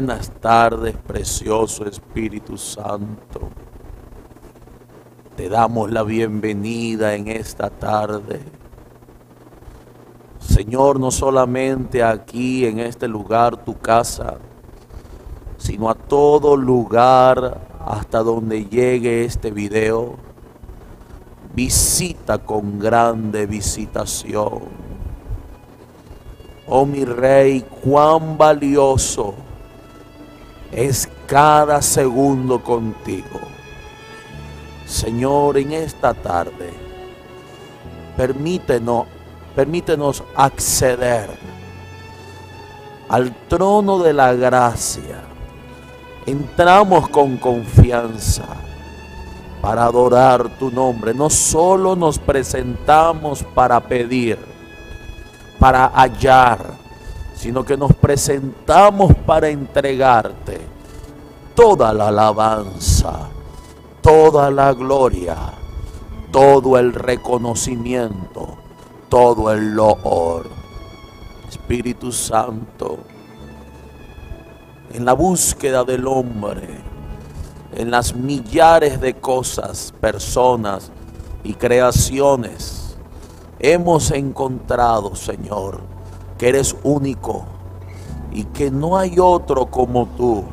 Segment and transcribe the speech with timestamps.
[0.00, 3.50] Buenas tardes, precioso Espíritu Santo.
[5.36, 8.40] Te damos la bienvenida en esta tarde.
[10.38, 14.38] Señor, no solamente aquí en este lugar, tu casa,
[15.58, 20.14] sino a todo lugar hasta donde llegue este video.
[21.54, 24.62] Visita con grande visitación
[26.66, 29.34] Oh mi rey, cuán valioso
[30.72, 33.40] es cada segundo contigo.
[34.86, 36.72] Señor, en esta tarde,
[38.16, 39.06] permítenos,
[39.54, 41.30] permítenos acceder
[43.08, 45.22] al trono de la gracia.
[46.26, 48.44] Entramos con confianza
[49.60, 51.14] para adorar tu nombre.
[51.14, 54.38] No solo nos presentamos para pedir,
[55.58, 56.79] para hallar,
[57.40, 60.60] sino que nos presentamos para entregarte
[61.54, 63.30] toda la alabanza,
[64.02, 65.38] toda la gloria,
[66.30, 68.58] todo el reconocimiento,
[69.08, 70.50] todo el loor.
[71.48, 72.98] Espíritu Santo,
[74.92, 76.68] en la búsqueda del hombre,
[77.74, 80.92] en las millares de cosas, personas
[81.42, 82.98] y creaciones
[83.58, 85.80] hemos encontrado, Señor,
[86.40, 87.44] que eres único
[88.32, 90.44] y que no hay otro como tú,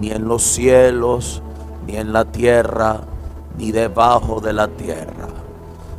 [0.00, 1.42] ni en los cielos,
[1.84, 3.00] ni en la tierra,
[3.58, 5.26] ni debajo de la tierra.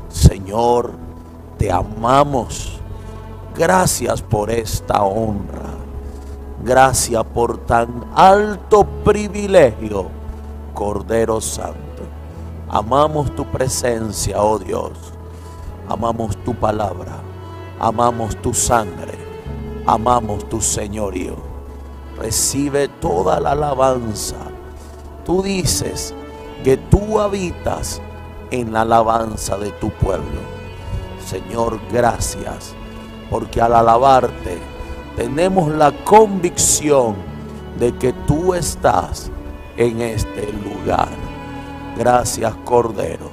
[0.08, 0.94] Señor,
[1.58, 2.80] te amamos.
[3.54, 5.74] Gracias por esta honra.
[6.64, 10.08] Gracias por tan alto privilegio,
[10.74, 11.82] Cordero Santo.
[12.70, 15.16] Amamos tu presencia, oh Dios
[15.90, 17.20] amamos tu palabra,
[17.80, 19.14] amamos tu sangre,
[19.86, 21.36] amamos tu señorío.
[22.18, 24.38] Recibe toda la alabanza.
[25.26, 26.14] Tú dices
[26.64, 28.02] que tú habitas
[28.52, 30.42] en la alabanza de tu pueblo.
[31.26, 32.74] Señor, gracias,
[33.30, 34.58] porque al alabarte
[35.16, 37.16] tenemos la convicción
[37.80, 39.32] de que tú estás
[39.78, 41.10] en este lugar.
[41.98, 43.30] Gracias, Cordero.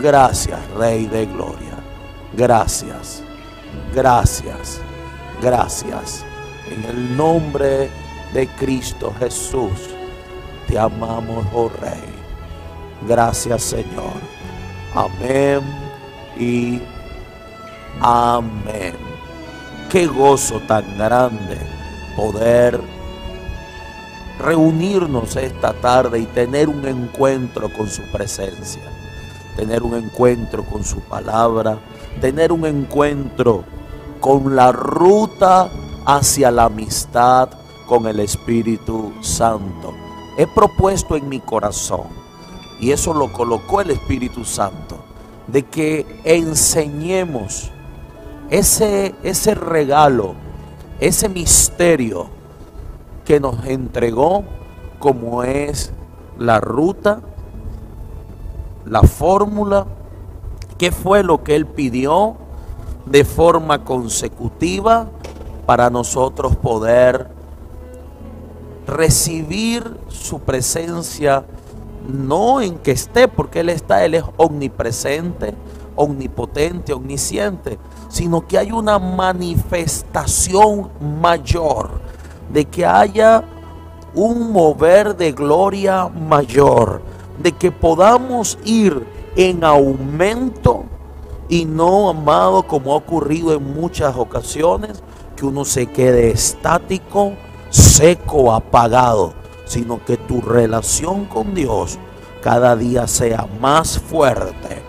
[0.00, 1.78] Gracias, Rey de Gloria.
[2.36, 3.22] Gracias,
[3.94, 4.80] gracias,
[5.40, 6.24] gracias.
[6.70, 7.90] En el nombre
[8.32, 9.90] de Cristo Jesús,
[10.66, 12.02] te amamos, oh Rey.
[13.08, 14.14] Gracias, Señor.
[14.94, 15.60] Amén
[16.38, 16.80] y
[18.00, 18.94] amén.
[19.90, 21.58] Qué gozo tan grande
[22.16, 22.80] poder
[24.38, 28.82] reunirnos esta tarde y tener un encuentro con su presencia
[29.56, 31.78] tener un encuentro con su palabra,
[32.20, 33.64] tener un encuentro
[34.26, 35.70] con la ruta
[36.04, 37.48] hacia la amistad
[37.86, 39.94] con el Espíritu Santo.
[40.36, 42.08] He propuesto en mi corazón,
[42.80, 44.98] y eso lo colocó el Espíritu Santo,
[45.46, 47.70] de que enseñemos
[48.50, 50.34] ese, ese regalo,
[50.98, 52.26] ese misterio
[53.24, 54.42] que nos entregó
[54.98, 55.92] como es
[56.36, 57.20] la ruta
[58.86, 59.86] la fórmula,
[60.78, 62.36] qué fue lo que Él pidió
[63.06, 65.08] de forma consecutiva
[65.64, 67.28] para nosotros poder
[68.86, 71.44] recibir su presencia,
[72.08, 75.54] no en que esté, porque Él está, Él es omnipresente,
[75.96, 82.00] omnipotente, omnisciente, sino que hay una manifestación mayor,
[82.52, 83.42] de que haya
[84.14, 87.02] un mover de gloria mayor
[87.38, 89.06] de que podamos ir
[89.36, 90.84] en aumento
[91.48, 95.02] y no, amado, como ha ocurrido en muchas ocasiones,
[95.36, 97.34] que uno se quede estático,
[97.70, 99.34] seco, apagado,
[99.64, 101.98] sino que tu relación con Dios
[102.42, 104.82] cada día sea más fuerte,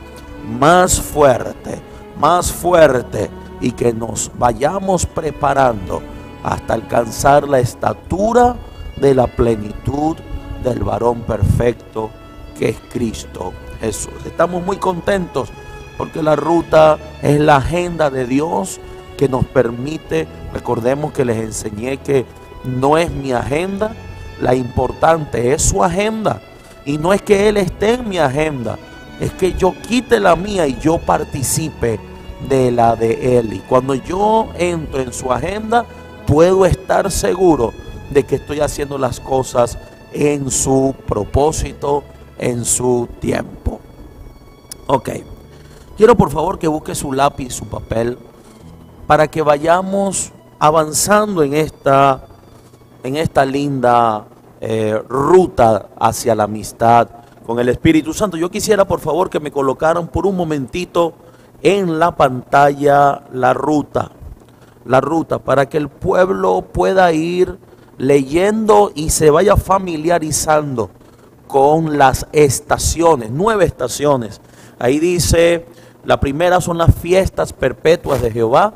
[0.59, 1.81] más fuerte,
[2.19, 6.01] más fuerte y que nos vayamos preparando
[6.43, 8.55] hasta alcanzar la estatura
[8.97, 10.15] de la plenitud
[10.63, 12.09] del varón perfecto
[12.57, 14.13] que es Cristo Jesús.
[14.25, 15.49] Estamos muy contentos
[15.97, 18.79] porque la ruta es la agenda de Dios
[19.17, 22.25] que nos permite, recordemos que les enseñé que
[22.63, 23.95] no es mi agenda,
[24.41, 26.41] la importante es su agenda.
[26.85, 28.77] Y no es que Él esté en mi agenda,
[29.19, 31.99] es que yo quite la mía y yo participe
[32.47, 33.53] de la de Él.
[33.53, 35.85] Y cuando yo entro en su agenda,
[36.27, 37.73] puedo estar seguro
[38.11, 39.77] de que estoy haciendo las cosas
[40.13, 42.03] en su propósito,
[42.37, 43.81] en su tiempo.
[44.85, 45.09] Ok.
[45.97, 48.19] Quiero por favor que busque su lápiz, su papel,
[49.07, 52.23] para que vayamos avanzando en esta,
[53.01, 54.27] en esta linda
[54.61, 57.09] eh, ruta hacia la amistad
[57.47, 58.37] con el Espíritu Santo.
[58.37, 61.15] Yo quisiera por favor que me colocaran por un momentito
[61.63, 64.11] en la pantalla la ruta,
[64.85, 67.57] la ruta, para que el pueblo pueda ir
[67.97, 70.91] leyendo y se vaya familiarizando
[71.47, 74.41] con las estaciones, nueve estaciones.
[74.77, 75.65] Ahí dice,
[76.07, 78.75] la primera son las fiestas perpetuas de Jehová,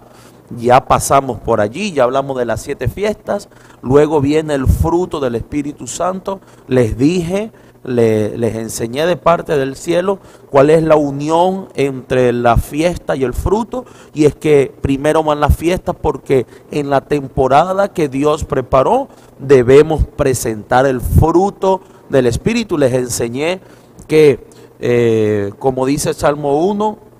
[0.58, 3.48] ya pasamos por allí, ya hablamos de las siete fiestas,
[3.82, 7.54] luego viene el fruto del Espíritu Santo, les dije,
[7.86, 10.20] les enseñé de parte del cielo
[10.50, 15.40] cuál es la unión entre la fiesta y el fruto, y es que primero van
[15.40, 19.08] las fiestas porque en la temporada que Dios preparó
[19.40, 21.80] debemos presentar el fruto
[22.10, 22.78] del Espíritu.
[22.78, 23.62] Les enseñé
[24.06, 24.46] que,
[24.82, 27.11] eh, como dice Salmo 1,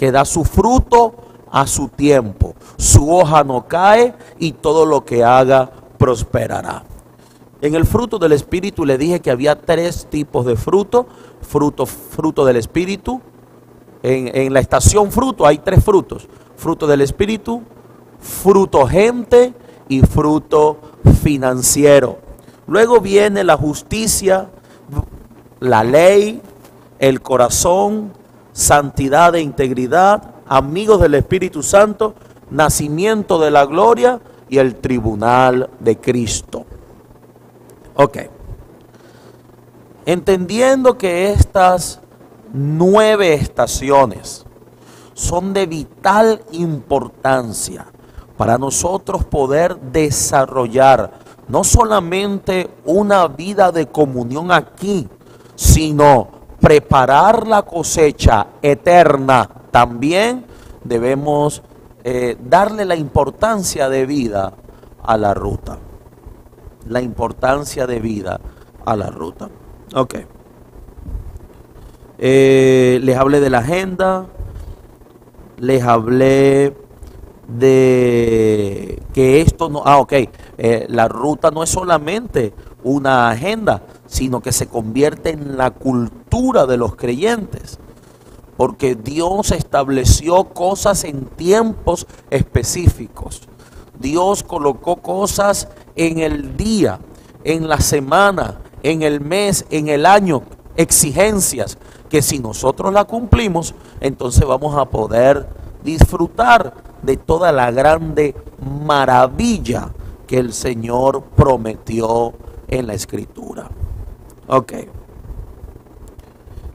[0.00, 1.12] que da su fruto
[1.52, 2.54] a su tiempo.
[2.78, 6.84] Su hoja no cae y todo lo que haga prosperará.
[7.60, 11.06] En el fruto del Espíritu le dije que había tres tipos de fruto.
[11.42, 13.20] Fruto, fruto del Espíritu.
[14.02, 16.26] En, en la estación fruto hay tres frutos.
[16.56, 17.60] Fruto del Espíritu,
[18.18, 19.52] fruto gente
[19.86, 20.78] y fruto
[21.22, 22.20] financiero.
[22.66, 24.48] Luego viene la justicia,
[25.58, 26.40] la ley,
[26.98, 28.18] el corazón,
[28.60, 32.14] santidad e integridad, amigos del Espíritu Santo,
[32.50, 34.20] nacimiento de la gloria
[34.50, 36.66] y el tribunal de Cristo.
[37.94, 38.18] Ok.
[40.04, 42.00] Entendiendo que estas
[42.52, 44.44] nueve estaciones
[45.14, 47.86] son de vital importancia
[48.36, 51.12] para nosotros poder desarrollar
[51.48, 55.08] no solamente una vida de comunión aquí,
[55.54, 60.44] sino preparar la cosecha eterna también
[60.84, 61.62] debemos
[62.04, 64.52] eh, darle la importancia de vida
[65.02, 65.78] a la ruta.
[66.86, 68.40] La importancia de vida
[68.84, 69.48] a la ruta.
[69.94, 70.14] Ok.
[72.18, 74.26] Eh, les hablé de la agenda.
[75.58, 76.74] Les hablé
[77.48, 79.82] de que esto no...
[79.84, 80.12] Ah, ok.
[80.58, 82.52] Eh, la ruta no es solamente
[82.82, 87.78] una agenda, sino que se convierte en la cultura de los creyentes
[88.60, 93.48] porque Dios estableció cosas en tiempos específicos.
[93.98, 97.00] Dios colocó cosas en el día,
[97.42, 100.42] en la semana, en el mes, en el año,
[100.76, 101.78] exigencias
[102.10, 105.48] que si nosotros la cumplimos, entonces vamos a poder
[105.82, 109.88] disfrutar de toda la grande maravilla
[110.26, 112.34] que el Señor prometió
[112.68, 113.70] en la escritura.
[114.50, 114.72] Ok.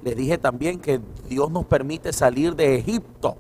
[0.02, 3.36] Les dije también que Dios nos permite salir de Egipto,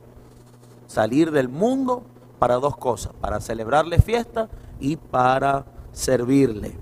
[0.88, 2.04] salir del mundo
[2.38, 4.50] para dos cosas, para celebrarle fiesta
[4.80, 6.76] y para servirle.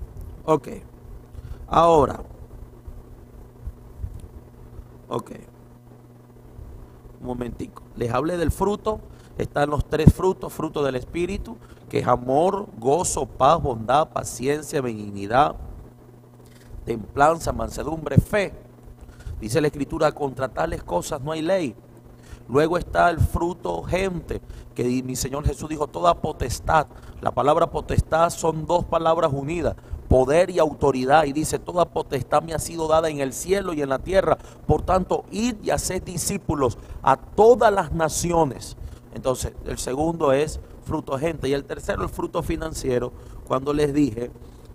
[0.44, 0.68] Ok.
[1.68, 2.22] Ahora.
[5.08, 5.30] Ok.
[7.20, 7.84] Un momentico.
[7.94, 9.00] Les hablé del fruto.
[9.38, 11.56] Están los tres frutos, fruto del Espíritu,
[11.88, 15.56] que es amor, gozo, paz, bondad, paciencia, benignidad,
[16.84, 18.52] templanza, mansedumbre, fe.
[19.40, 21.74] Dice la escritura, contra tales cosas no hay ley.
[22.48, 24.40] Luego está el fruto gente,
[24.74, 26.86] que mi Señor Jesús dijo, toda potestad.
[27.20, 29.76] La palabra potestad son dos palabras unidas,
[30.08, 31.24] poder y autoridad.
[31.24, 34.36] Y dice, toda potestad me ha sido dada en el cielo y en la tierra.
[34.66, 38.76] Por tanto, id y haced discípulos a todas las naciones.
[39.14, 41.48] Entonces, el segundo es fruto gente.
[41.48, 43.12] Y el tercero, el fruto financiero.
[43.46, 44.30] Cuando les dije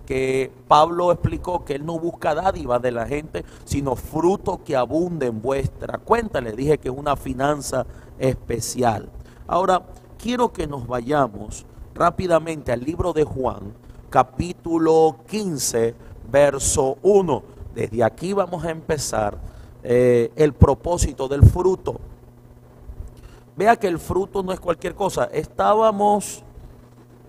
[0.10, 5.28] que Pablo explicó que él no busca dádivas de la gente, sino fruto que abunde
[5.28, 6.42] en vuestra cuenta.
[6.42, 7.86] Le dije que es una finanza
[8.18, 9.08] especial.
[9.46, 9.84] Ahora,
[10.18, 11.64] quiero que nos vayamos
[11.94, 13.72] rápidamente al libro de Juan,
[14.10, 15.94] capítulo 15,
[16.32, 17.44] verso 1.
[17.76, 19.38] Desde aquí vamos a empezar
[19.84, 22.00] eh, el propósito del fruto.
[23.56, 25.26] Vea que el fruto no es cualquier cosa.
[25.26, 26.44] Estábamos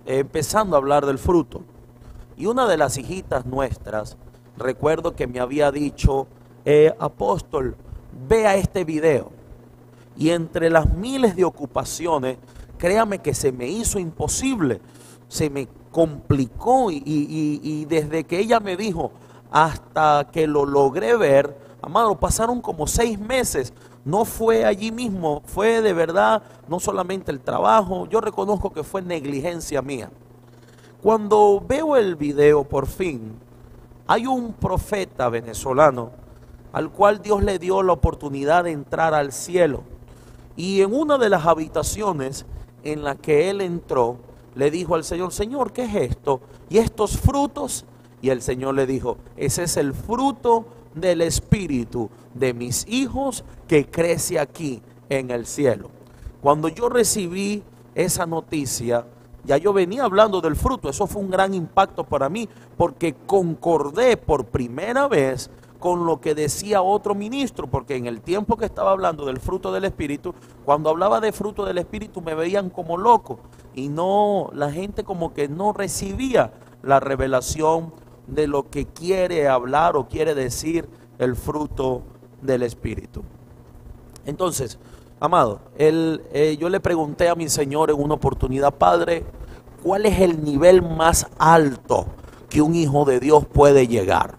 [0.07, 1.61] empezando a hablar del fruto.
[2.41, 4.17] Y una de las hijitas nuestras,
[4.57, 6.27] recuerdo que me había dicho,
[6.65, 7.77] eh, apóstol,
[8.27, 9.31] vea este video.
[10.17, 12.39] Y entre las miles de ocupaciones,
[12.79, 14.81] créame que se me hizo imposible,
[15.29, 19.13] se me complicó y, y desde que ella me dijo
[19.51, 23.75] hasta que lo logré ver, amado, pasaron como seis meses.
[24.03, 29.03] No fue allí mismo, fue de verdad no solamente el trabajo, yo reconozco que fue
[29.03, 30.11] negligencia mía.
[31.02, 33.33] Cuando veo el video por fin,
[34.07, 36.11] hay un profeta venezolano
[36.73, 39.83] al cual Dios le dio la oportunidad de entrar al cielo.
[40.57, 42.45] Y en una de las habitaciones
[42.85, 44.19] en la que él entró,
[44.54, 46.42] le dijo al Señor, Señor, ¿qué es esto?
[46.69, 47.87] ¿Y estos frutos?
[48.21, 53.87] Y el Señor le dijo, ese es el fruto del Espíritu de mis hijos que
[53.87, 55.88] crece aquí en el cielo.
[56.42, 57.62] Cuando yo recibí
[57.95, 59.07] esa noticia,
[59.45, 64.17] ya yo venía hablando del fruto, eso fue un gran impacto para mí, porque concordé
[64.17, 68.93] por primera vez con lo que decía otro ministro, porque en el tiempo que estaba
[68.93, 73.41] hablando del fruto del Espíritu, cuando hablaba de fruto del Espíritu me veían como loco
[73.75, 77.93] y no, la gente como que no recibía la revelación
[78.27, 82.03] de lo que quiere hablar o quiere decir el fruto
[82.43, 83.23] del Espíritu.
[84.27, 84.79] Entonces,
[85.21, 89.25] amado, eh, yo le pregunté a mi Señor en una oportunidad, Padre,
[89.83, 92.07] ¿cuál es el nivel más alto
[92.49, 94.37] que un hijo de Dios puede llegar?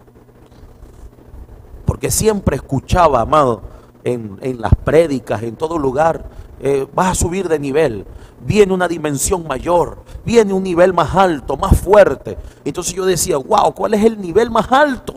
[1.86, 3.62] Porque siempre escuchaba, amado,
[4.04, 6.28] en, las prédicas, en todo lugar,
[6.60, 8.04] eh, vas a subir de nivel,
[8.44, 12.36] viene una dimensión mayor, viene un nivel más alto, más fuerte.
[12.64, 15.14] Entonces yo decía, wow, ¿cuál es el nivel más alto?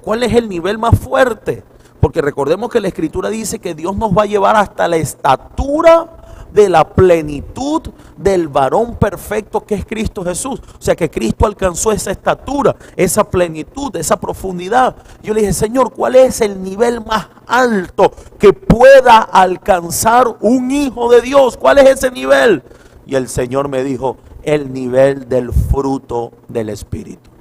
[0.00, 1.64] ¿Cuál es el nivel más fuerte?
[2.02, 6.08] Porque recordemos que la escritura dice que Dios nos va a llevar hasta la estatura
[6.52, 7.80] de la plenitud
[8.16, 10.60] del varón perfecto que es Cristo Jesús.
[10.60, 14.96] O sea que Cristo alcanzó esa estatura, esa plenitud, esa profundidad.
[15.22, 21.08] Yo le dije, Señor, ¿cuál es el nivel más alto que pueda alcanzar un hijo
[21.08, 21.56] de Dios?
[21.56, 22.64] ¿Cuál es ese nivel?
[23.06, 27.31] Y el Señor me dijo, el nivel del fruto del Espíritu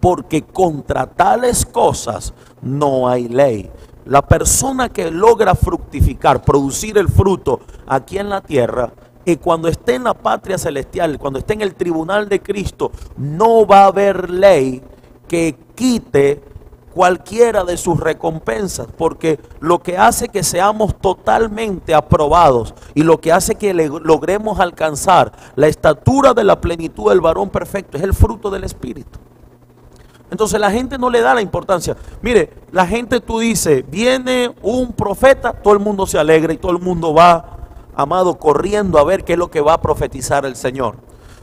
[0.00, 3.70] porque contra tales cosas no hay ley.
[4.06, 8.92] La persona que logra fructificar, producir el fruto aquí en la tierra,
[9.24, 13.66] y cuando esté en la patria celestial, cuando esté en el tribunal de Cristo, no
[13.66, 14.82] va a haber ley
[15.28, 16.42] que quite
[16.92, 23.32] cualquiera de sus recompensas, porque lo que hace que seamos totalmente aprobados y lo que
[23.32, 28.50] hace que logremos alcanzar la estatura de la plenitud del varón perfecto es el fruto
[28.50, 29.18] del Espíritu.
[30.30, 31.96] Entonces la gente no le da la importancia.
[32.22, 36.72] Mire, la gente tú dices, viene un profeta, todo el mundo se alegra y todo
[36.72, 37.58] el mundo va,
[37.94, 40.96] amado, corriendo a ver qué es lo que va a profetizar el Señor.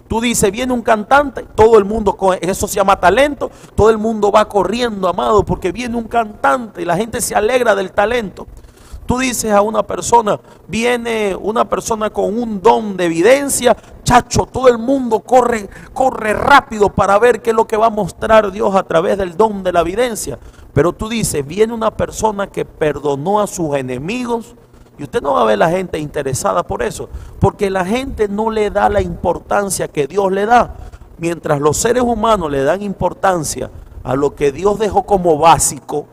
[0.08, 4.32] Tú dices, viene un cantante, todo el mundo, eso se llama talento, todo el mundo
[4.32, 8.48] va corriendo, amado, porque viene un cantante y la gente se alegra del talento.
[9.06, 13.76] Tú dices a una persona, viene una persona con un don de evidencia,
[14.08, 17.90] chacho, todo el mundo corre, corre rápido para ver qué es lo que va a
[17.90, 20.40] mostrar Dios a través del don de la evidencia.
[20.74, 24.56] Pero tú dices, viene una persona que perdonó a sus enemigos,
[24.98, 27.10] y usted no va a ver la gente interesada por eso,
[27.42, 30.76] porque la gente no le da la importancia que Dios le da.
[31.18, 33.70] Mientras los seres humanos le dan importancia
[34.06, 36.08] a lo que Dios dejó como básico,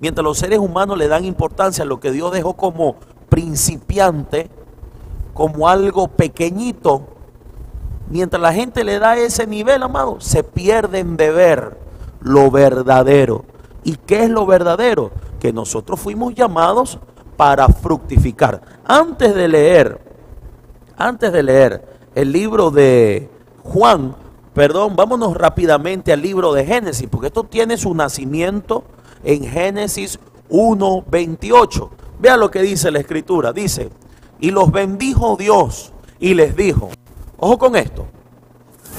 [0.00, 2.96] Mientras los seres humanos le dan importancia a lo que Dios dejó como
[3.30, 4.50] principiante,
[5.34, 7.02] como algo pequeñito,
[8.08, 11.78] mientras la gente le da ese nivel, amado, se pierden de ver
[12.20, 13.44] lo verdadero.
[13.82, 15.10] ¿Y qué es lo verdadero?
[15.40, 16.98] Que nosotros fuimos llamados
[17.36, 18.62] para fructificar.
[18.86, 20.00] Antes de leer,
[20.96, 23.28] antes de leer el libro de
[23.64, 24.14] Juan,
[24.54, 28.84] perdón, vámonos rápidamente al libro de Génesis, porque esto tiene su nacimiento
[29.24, 31.90] en Génesis 1:28.
[32.20, 33.52] Vea lo que dice la escritura.
[33.52, 33.90] Dice,
[34.44, 36.90] y los bendijo Dios y les dijo,
[37.38, 38.06] ojo con esto,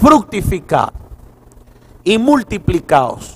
[0.02, 0.90] fructificad
[2.04, 3.36] y multiplicaos,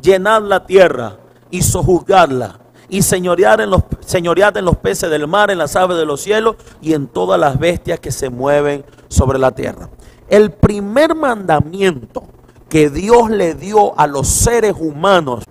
[0.00, 1.18] llenad la tierra
[1.50, 5.98] y sojuzgadla y señorear en los, señoread en los peces del mar, en las aves
[5.98, 9.90] de los cielos y en todas las bestias que se mueven sobre la tierra.
[10.28, 12.24] El primer mandamiento
[12.70, 15.44] que Dios le dio a los seres humanos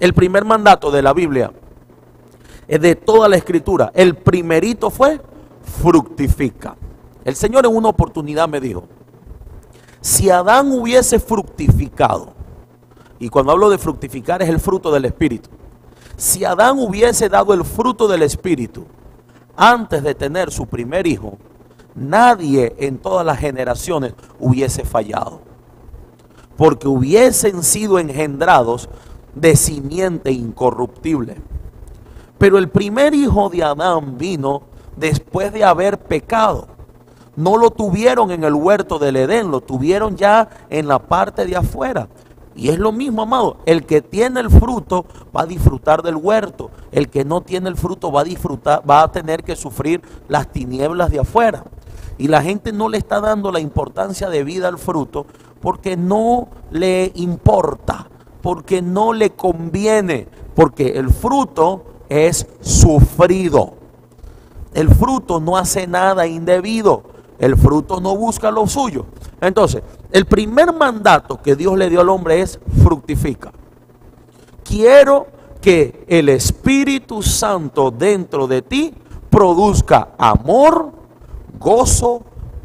[0.00, 1.52] el primer mandato de la Biblia,
[2.78, 5.20] de toda la escritura, el primerito fue
[5.62, 6.76] fructifica.
[7.24, 8.84] El Señor en una oportunidad me dijo,
[10.00, 12.32] si Adán hubiese fructificado,
[13.18, 15.50] y cuando hablo de fructificar es el fruto del Espíritu,
[16.16, 18.86] si Adán hubiese dado el fruto del Espíritu
[19.56, 21.38] antes de tener su primer hijo,
[21.94, 25.40] nadie en todas las generaciones hubiese fallado.
[26.56, 28.88] Porque hubiesen sido engendrados
[29.34, 31.36] de simiente incorruptible.
[32.40, 34.62] Pero el primer hijo de Adán vino
[34.96, 36.68] después de haber pecado.
[37.36, 41.56] No lo tuvieron en el huerto del Edén, lo tuvieron ya en la parte de
[41.56, 42.08] afuera.
[42.56, 43.58] Y es lo mismo, amado.
[43.66, 45.04] El que tiene el fruto
[45.36, 46.70] va a disfrutar del huerto.
[46.92, 50.50] El que no tiene el fruto va a disfrutar, va a tener que sufrir las
[50.50, 51.64] tinieblas de afuera.
[52.16, 55.26] Y la gente no le está dando la importancia de vida al fruto
[55.60, 58.08] porque no le importa
[58.42, 63.74] porque no le conviene, porque el fruto es sufrido.
[64.74, 67.02] el fruto no hace nada indebido.
[67.38, 69.06] El fruto no busca lo suyo.
[69.40, 73.50] Entonces, el primer mandato que Dios le dio al hombre es fructifica.
[74.62, 75.26] Quiero
[75.60, 78.94] que el Espíritu Santo dentro de ti
[79.30, 80.92] produzca amor,
[81.58, 82.22] gozo,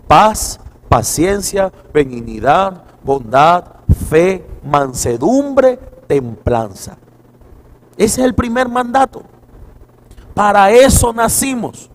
[0.08, 0.60] paz,
[0.90, 3.64] paciencia, benignidad, bondad,
[4.10, 6.98] fe, mansedumbre, templanza.
[7.98, 9.24] Ese es el primer mandato.
[10.36, 11.90] Para eso nacimos.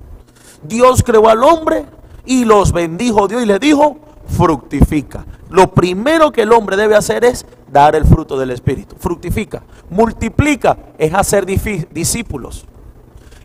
[0.62, 1.84] Dios creó al hombre
[2.24, 5.26] y los bendijo Dios y le dijo, fructifica.
[5.50, 8.96] Lo primero que el hombre debe hacer es dar el fruto del Espíritu.
[8.98, 9.62] Fructifica.
[9.90, 12.64] Multiplica es hacer discípulos.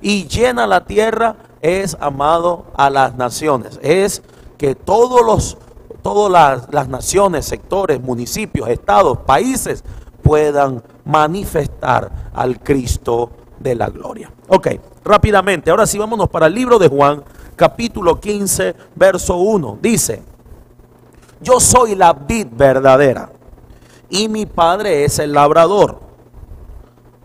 [0.01, 3.79] Y llena la tierra es amado a las naciones.
[3.81, 4.23] Es
[4.57, 5.57] que todos los,
[6.03, 9.83] todas las, las naciones, sectores, municipios, estados, países
[10.21, 13.31] puedan manifestar al Cristo
[13.65, 14.31] de la gloria.
[14.47, 14.67] Ok,
[15.03, 17.23] rápidamente, ahora sí vámonos para el libro de Juan,
[17.55, 19.79] capítulo 15, verso 1.
[19.81, 20.21] Dice,
[21.41, 23.31] yo soy la vid verdadera
[24.09, 25.99] y mi padre es el labrador.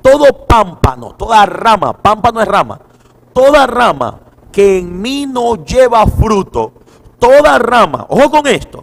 [0.03, 2.81] Todo pámpano, toda rama, pámpano es rama,
[3.35, 6.73] toda rama que en mí no lleva fruto,
[7.19, 8.83] toda rama, ojo con esto,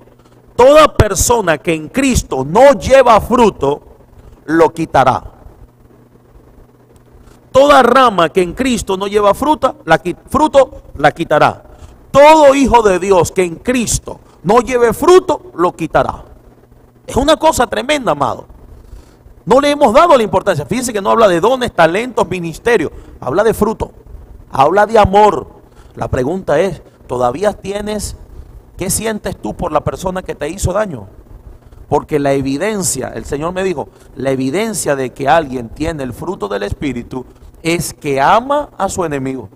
[0.55, 3.81] toda persona que en Cristo no lleva fruto,
[4.45, 5.36] lo quitará.
[7.57, 11.63] Toda rama que en Cristo no lleva fruta, la, fruto, la quitará.
[12.11, 16.23] Todo hijo de Dios que en Cristo no lleve fruto, lo quitará.
[17.07, 18.45] Es una cosa tremenda, amado.
[19.43, 20.67] No le hemos dado la importancia.
[20.67, 22.91] Fíjense que no habla de dones, talentos, ministerios.
[23.19, 23.91] Habla de fruto.
[24.51, 25.47] Habla de amor.
[25.95, 28.17] La pregunta es, ¿todavía tienes,
[28.77, 31.07] qué sientes tú por la persona que te hizo daño?
[31.89, 36.47] Porque la evidencia, el Señor me dijo, la evidencia de que alguien tiene el fruto
[36.47, 37.25] del Espíritu
[37.61, 39.49] es que ama a su enemigo.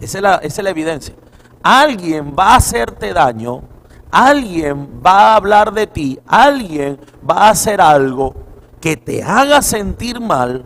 [0.00, 1.14] Esa es la, evidencia.
[1.62, 3.62] Alguien va a hacerte daño,
[4.10, 8.34] alguien va a hablar de ti, alguien va a hacer algo
[8.80, 10.64] que te haga sentir mal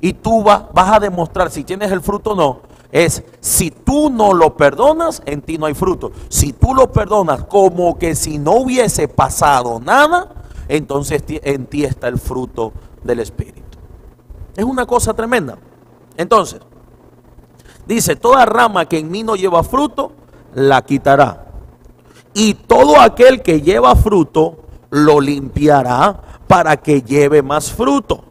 [0.00, 2.60] y tú vas a demostrar si tienes el fruto o no.
[2.92, 6.12] Es si tú no lo perdonas, en ti no hay fruto.
[6.28, 10.28] Si tú lo perdonas como que si no hubiese pasado nada,
[10.68, 13.55] entonces en ti está el fruto del Espíritu.
[14.56, 15.58] Es una cosa tremenda.
[16.16, 16.60] Entonces,
[17.86, 20.12] dice, toda rama que en mí no lleva fruto,
[20.54, 21.46] la quitará.
[22.32, 24.56] Y todo aquel que lleva fruto,
[24.90, 28.24] lo limpiará para que lleve más fruto.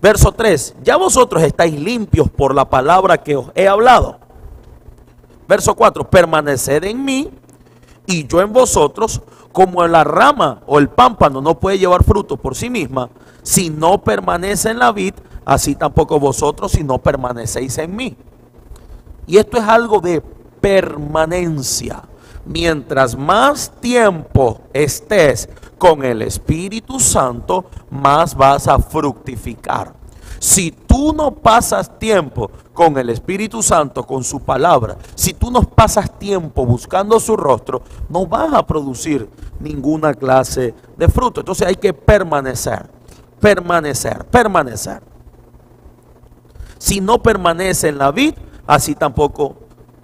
[0.00, 4.18] Verso 3, ya vosotros estáis limpios por la palabra que os he hablado.
[5.48, 7.30] Verso 4, permaneced en mí
[8.06, 9.22] y yo en vosotros,
[9.54, 13.08] como la rama o el pámpano no puede llevar fruto por sí misma,
[13.44, 15.14] si no permanece en la vid,
[15.44, 18.16] así tampoco vosotros si no permanecéis en mí.
[19.28, 20.20] Y esto es algo de
[20.60, 22.02] permanencia.
[22.44, 29.94] Mientras más tiempo estés con el Espíritu Santo, más vas a fructificar.
[30.44, 35.62] Si tú no pasas tiempo con el Espíritu Santo, con su palabra, si tú no
[35.62, 37.80] pasas tiempo buscando su rostro,
[38.10, 39.26] no vas a producir
[39.58, 41.40] ninguna clase de fruto.
[41.40, 42.90] Entonces hay que permanecer,
[43.40, 45.00] permanecer, permanecer.
[46.76, 48.34] Si no permanece en la vid,
[48.66, 49.56] así tampoco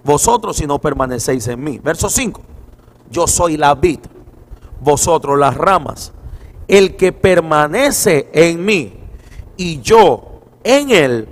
[0.03, 1.77] vosotros si no permanecéis en mí.
[1.77, 2.41] Verso 5.
[3.11, 3.99] Yo soy la vid,
[4.79, 6.13] vosotros las ramas.
[6.67, 8.97] El que permanece en mí
[9.55, 10.30] y yo
[10.63, 11.27] en él,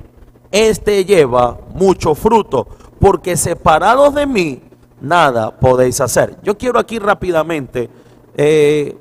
[0.51, 2.67] este lleva mucho fruto,
[2.99, 4.61] porque separados de mí,
[5.01, 6.37] nada podéis hacer.
[6.43, 7.89] Yo quiero aquí rápidamente
[8.35, 8.97] eh,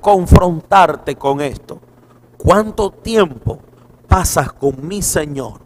[0.00, 1.78] confrontarte con esto.
[2.36, 3.58] ¿Cuánto tiempo
[4.08, 5.60] pasas con mi Señor?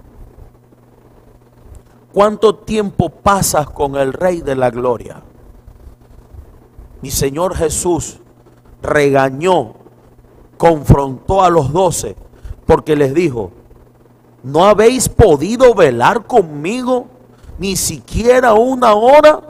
[2.13, 5.23] ¿Cuánto tiempo pasas con el Rey de la Gloria?
[7.03, 8.21] Mi Señor Jesús
[8.83, 9.75] regañó,
[10.57, 12.17] confrontó a los doce
[12.67, 13.53] porque les dijo,
[14.47, 17.09] ¿no habéis podido velar conmigo
[17.59, 19.41] ni siquiera una hora?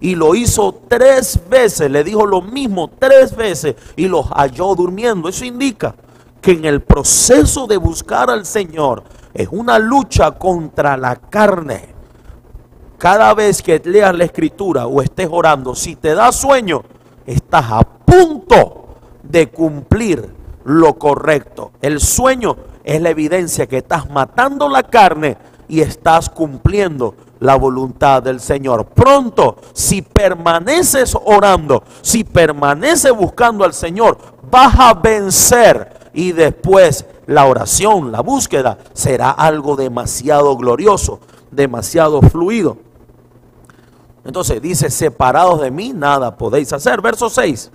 [0.00, 5.28] Y lo hizo tres veces, le dijo lo mismo tres veces y los halló durmiendo.
[5.28, 5.94] Eso indica
[6.42, 11.94] que en el proceso de buscar al Señor es una lucha contra la carne.
[12.98, 16.82] Cada vez que leas la escritura o estés orando, si te da sueño,
[17.24, 20.28] estás a punto de cumplir
[20.64, 21.70] lo correcto.
[21.80, 25.36] El sueño es la evidencia que estás matando la carne
[25.68, 28.86] y estás cumpliendo la voluntad del Señor.
[28.86, 34.16] Pronto, si permaneces orando, si permaneces buscando al Señor,
[34.48, 41.18] vas a vencer y después la oración, la búsqueda, será algo demasiado glorioso,
[41.50, 42.78] demasiado fluido.
[44.24, 47.00] Entonces dice, separados de mí, nada podéis hacer.
[47.00, 47.72] Verso 6.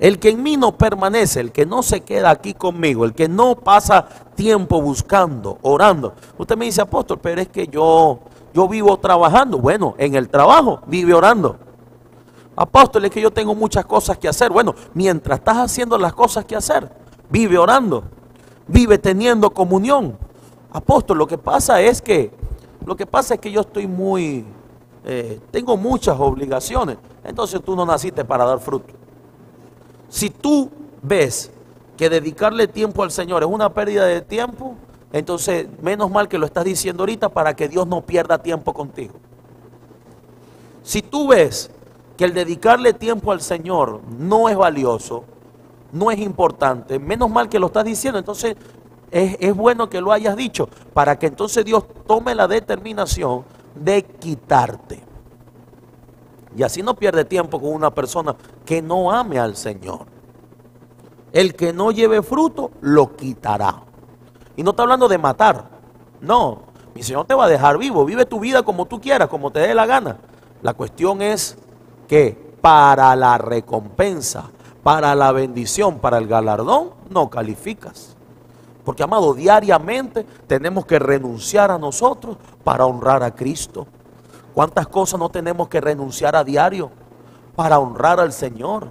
[0.00, 3.28] El que en mí no permanece, el que no se queda aquí conmigo, el que
[3.28, 4.06] no pasa
[4.40, 6.14] tiempo buscando, orando.
[6.38, 8.20] Usted me dice, apóstol, pero es que yo,
[8.54, 9.58] yo vivo trabajando.
[9.58, 11.58] Bueno, en el trabajo vive orando.
[12.56, 14.50] Apóstol, es que yo tengo muchas cosas que hacer.
[14.50, 16.90] Bueno, mientras estás haciendo las cosas que hacer,
[17.28, 18.02] vive orando,
[18.66, 20.16] vive teniendo comunión.
[20.72, 22.30] Apóstol, lo que pasa es que,
[22.86, 24.46] lo que pasa es que yo estoy muy,
[25.04, 26.96] eh, tengo muchas obligaciones.
[27.24, 28.94] Entonces tú no naciste para dar fruto.
[30.08, 30.70] Si tú
[31.02, 31.50] ves
[32.00, 34.74] que dedicarle tiempo al Señor es una pérdida de tiempo,
[35.12, 39.12] entonces menos mal que lo estás diciendo ahorita para que Dios no pierda tiempo contigo.
[40.82, 41.70] Si tú ves
[42.16, 45.24] que el dedicarle tiempo al Señor no es valioso,
[45.92, 48.56] no es importante, menos mal que lo estás diciendo, entonces
[49.10, 54.04] es, es bueno que lo hayas dicho, para que entonces Dios tome la determinación de
[54.04, 55.02] quitarte.
[56.56, 58.34] Y así no pierde tiempo con una persona
[58.64, 60.19] que no ame al Señor.
[61.32, 63.82] El que no lleve fruto, lo quitará.
[64.56, 65.64] Y no está hablando de matar.
[66.20, 66.62] No,
[66.94, 68.04] mi Señor te va a dejar vivo.
[68.04, 70.18] Vive tu vida como tú quieras, como te dé la gana.
[70.62, 71.56] La cuestión es
[72.08, 74.50] que para la recompensa,
[74.82, 78.16] para la bendición, para el galardón, no calificas.
[78.84, 83.86] Porque, amado, diariamente tenemos que renunciar a nosotros para honrar a Cristo.
[84.52, 86.90] ¿Cuántas cosas no tenemos que renunciar a diario
[87.54, 88.90] para honrar al Señor,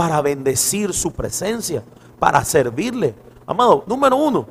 [0.00, 1.82] para bendecir su presencia,
[2.18, 3.14] para servirle?
[3.46, 4.46] Amado, número uno,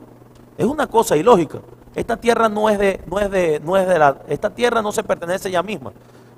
[0.56, 1.60] es una cosa ilógica.
[1.96, 4.92] Esta tierra no es de, no es de, no es de la, esta tierra no
[4.92, 5.92] se pertenece a ella misma.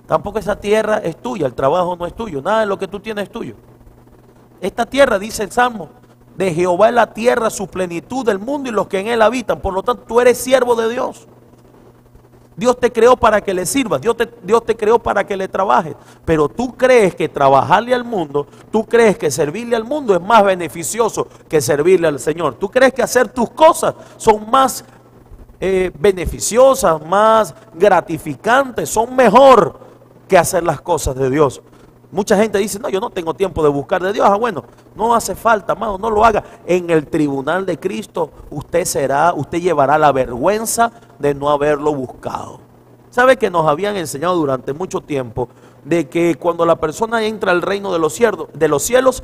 [0.07, 3.01] Tampoco esa tierra es tuya, el trabajo no es tuyo, nada de lo que tú
[3.01, 3.55] tienes es tuyo.
[4.61, 5.89] Esta tierra, dice el Salmo,
[6.37, 9.59] de Jehová es la tierra, su plenitud del mundo y los que en él habitan.
[9.59, 11.27] Por lo tanto, tú eres siervo de Dios.
[12.55, 15.47] Dios te creó para que le sirvas, Dios te, Dios te creó para que le
[15.47, 15.95] trabajes.
[16.25, 20.43] Pero tú crees que trabajarle al mundo, tú crees que servirle al mundo es más
[20.43, 22.55] beneficioso que servirle al Señor.
[22.55, 24.83] Tú crees que hacer tus cosas son más
[25.59, 29.79] eh, beneficiosas, más gratificantes, son mejor
[30.27, 31.61] que hacer las cosas de Dios.
[32.11, 34.27] Mucha gente dice, no, yo no tengo tiempo de buscar de Dios.
[34.29, 36.43] Ah, bueno, no hace falta, hermano, no lo haga.
[36.65, 42.59] En el tribunal de Cristo usted será, usted llevará la vergüenza de no haberlo buscado.
[43.09, 45.49] ¿Sabe que nos habían enseñado durante mucho tiempo
[45.83, 49.23] de que cuando la persona entra al reino de los, cielos, de los cielos,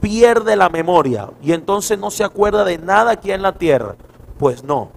[0.00, 3.96] pierde la memoria y entonces no se acuerda de nada aquí en la tierra?
[4.38, 4.90] Pues no,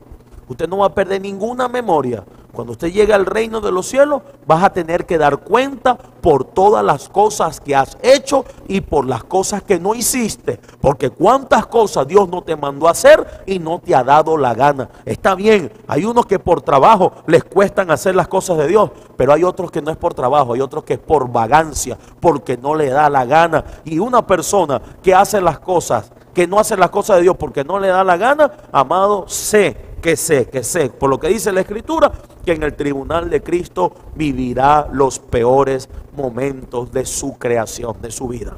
[0.48, 4.24] usted no va a perder ninguna memoria cuando usted llegue al reino de los cielos,
[4.48, 9.06] vas a tener que dar cuenta por todas las cosas que has hecho y por
[9.06, 10.60] las cosas que no hiciste.
[10.82, 14.56] Porque cuántas cosas Dios no te mandó a hacer y no te ha dado la
[14.56, 14.90] gana.
[15.06, 19.32] Está bien, hay unos que por trabajo les cuestan hacer las cosas de Dios, pero
[19.32, 22.74] hay otros que no es por trabajo, hay otros que es por vagancia, porque no
[22.74, 23.64] le da la gana.
[23.86, 27.64] Y una persona que hace las cosas, que no hace las cosas de Dios porque
[27.64, 31.52] no le da la gana, amado, sé que sé, que sé, por lo que dice
[31.52, 32.12] la Escritura,
[32.50, 38.28] que en el tribunal de Cristo vivirá los peores momentos de su creación, de su
[38.28, 38.58] vida.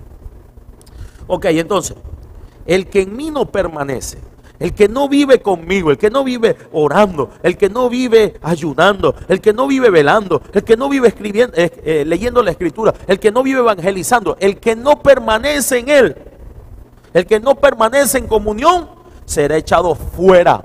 [1.27, 1.97] Ok, entonces,
[2.65, 4.19] el que en mí no permanece,
[4.59, 9.13] el que no vive conmigo, el que no vive orando, el que no vive ayunando,
[9.27, 12.93] el que no vive velando, el que no vive escribiendo, eh, eh, leyendo la escritura,
[13.07, 16.15] el que no vive evangelizando, el que no permanece en él,
[17.13, 18.87] el que no permanece en comunión,
[19.25, 20.63] será echado fuera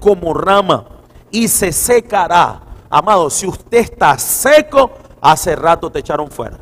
[0.00, 0.91] como rama
[1.32, 2.60] y se secará.
[2.88, 6.58] Amado, si usted está seco, hace rato te echaron fuera.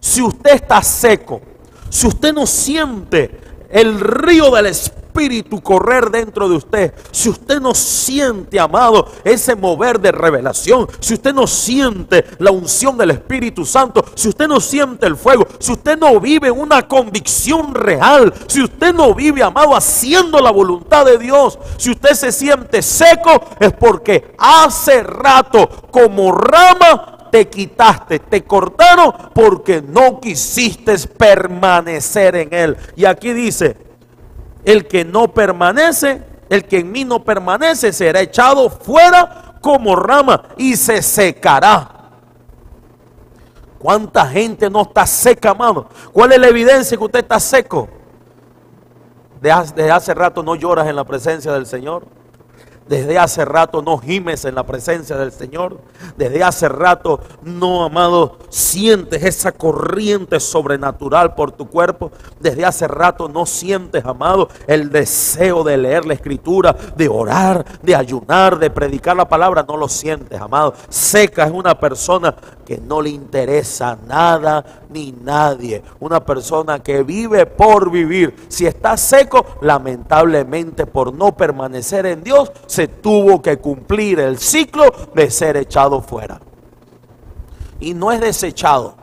[0.00, 1.40] Si usted está seco,
[1.88, 7.60] si usted no siente el río del Espíritu, espíritu correr dentro de usted, si usted
[7.60, 13.64] no siente, amado, ese mover de revelación, si usted no siente la unción del Espíritu
[13.64, 18.62] Santo, si usted no siente el fuego, si usted no vive una convicción real, si
[18.62, 23.72] usted no vive, amado, haciendo la voluntad de Dios, si usted se siente seco, es
[23.72, 32.76] porque hace rato como rama te quitaste, te cortaron porque no quisiste permanecer en él.
[32.96, 33.89] Y aquí dice,
[34.64, 40.42] el que no permanece, el que en mí no permanece, será echado fuera como rama
[40.56, 41.96] y se secará.
[43.78, 45.88] ¿Cuánta gente no está seca, amado?
[46.12, 47.88] ¿Cuál es la evidencia que usted está seco?
[49.40, 52.19] Desde hace rato no lloras en la presencia del Señor.
[52.90, 55.78] Desde hace rato no gimes en la presencia del Señor.
[56.16, 62.10] Desde hace rato no, amado, sientes esa corriente sobrenatural por tu cuerpo.
[62.40, 67.94] Desde hace rato no sientes, amado, el deseo de leer la escritura, de orar, de
[67.94, 69.64] ayunar, de predicar la palabra.
[69.68, 70.74] No lo sientes, amado.
[70.88, 72.34] Seca es una persona
[72.66, 75.84] que no le interesa nada ni nadie.
[76.00, 78.34] Una persona que vive por vivir.
[78.48, 84.84] Si está seco, lamentablemente por no permanecer en Dios, se tuvo que cumplir el ciclo
[85.14, 86.40] de ser echado fuera.
[87.78, 88.94] Y no es desechado.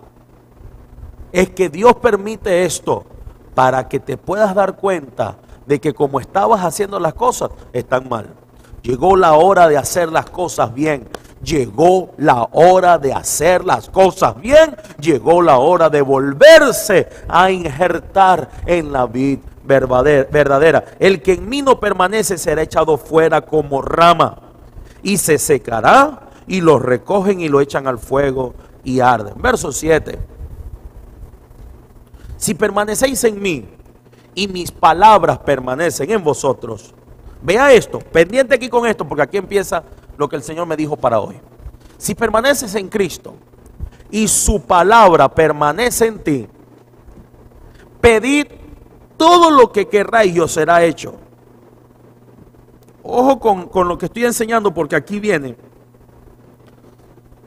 [1.31, 3.05] Es que Dios permite esto
[3.53, 8.33] para que te puedas dar cuenta de que como estabas haciendo las cosas, están mal.
[8.81, 11.09] Llegó la hora de hacer las cosas bien.
[11.43, 14.75] Llegó la hora de hacer las cosas bien.
[14.99, 20.85] Llegó la hora de volverse a injertar en la vida verdadera.
[20.99, 24.39] El que en mí no permanece será echado fuera como rama
[25.03, 29.33] y se secará y lo recogen y lo echan al fuego y arden.
[29.37, 30.17] Verso 7.
[32.37, 33.67] Si permanecéis en mí
[34.33, 36.93] y mis palabras permanecen en vosotros,
[37.41, 39.83] vea esto, pendiente aquí con esto, porque aquí empieza
[40.17, 41.39] lo que el Señor me dijo para hoy.
[41.97, 43.35] Si permaneces en Cristo
[44.09, 46.47] y su palabra permanece en ti,
[47.99, 48.45] pedid
[49.17, 51.15] todo lo que querráis y os será hecho.
[53.03, 55.57] Ojo con, con, lo que estoy enseñando porque aquí viene,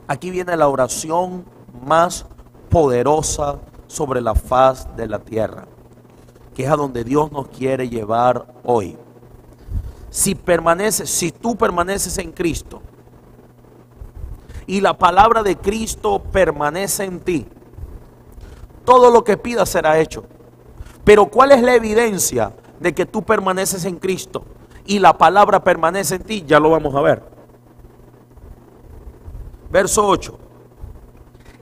[0.07, 1.45] aquí viene la oración
[1.85, 2.25] más
[2.69, 5.65] poderosa sobre la faz de la tierra,
[6.55, 8.97] que es a donde Dios nos quiere llevar hoy.
[10.09, 12.81] Si permaneces, si tú permaneces en Cristo
[14.65, 17.45] y la palabra de Cristo permanece en ti,
[18.83, 20.23] todo lo que pidas será hecho.
[21.03, 24.43] Pero ¿cuál es la evidencia de que tú permaneces en Cristo
[24.85, 26.43] y la palabra permanece en ti?
[26.45, 27.23] Ya lo vamos a ver.
[29.71, 30.37] Verso 8.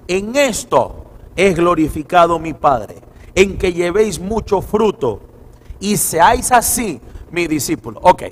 [0.08, 2.96] En esto es glorificado mi Padre,
[3.36, 5.22] en que llevéis mucho fruto
[5.80, 7.00] y seáis así
[7.32, 8.00] mi discípulo.
[8.04, 8.24] Ok.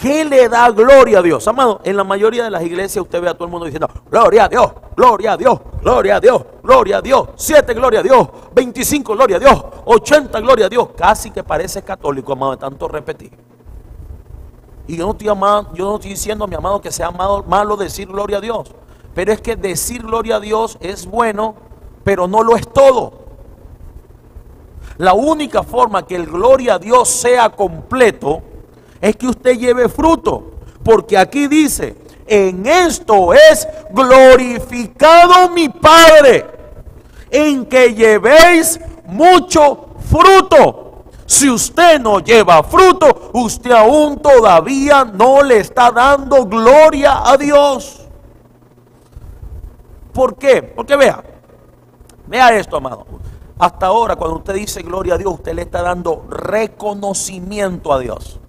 [0.00, 1.46] ¿Qué le da gloria a Dios?
[1.46, 4.46] Amado, en la mayoría de las iglesias usted ve a todo el mundo diciendo, gloria
[4.46, 8.28] a Dios, gloria a Dios, gloria a Dios, gloria a Dios, siete gloria a Dios,
[8.54, 10.88] 25 gloria a Dios, 80 gloria a Dios.
[10.96, 13.30] Casi que parece católico, amado, de tanto repetir.
[14.86, 18.08] Y yo no estoy, amado, yo no estoy diciendo, mi amado, que sea malo, decir
[18.08, 18.72] gloria a Dios.
[19.14, 21.56] Pero es que decir gloria a Dios es bueno,
[22.04, 23.12] pero no lo es todo.
[24.96, 28.42] La única forma que el gloria a Dios sea completo
[29.00, 30.52] es que usted lleve fruto.
[30.82, 36.46] Porque aquí dice, en esto es glorificado mi Padre,
[37.30, 41.04] en que llevéis mucho fruto.
[41.26, 48.08] Si usted no lleva fruto, usted aún todavía no le está dando gloria a Dios.
[50.12, 50.62] ¿Por qué?
[50.62, 51.22] Porque vea,
[52.26, 53.06] vea esto, amado.
[53.58, 58.39] Hasta ahora, cuando usted dice gloria a Dios, usted le está dando reconocimiento a Dios.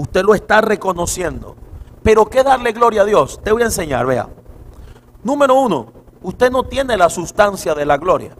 [0.00, 1.56] Usted lo está reconociendo.
[2.02, 3.38] Pero ¿qué darle gloria a Dios?
[3.44, 4.30] Te voy a enseñar, vea.
[5.22, 8.34] Número uno, usted no tiene la sustancia de la gloria.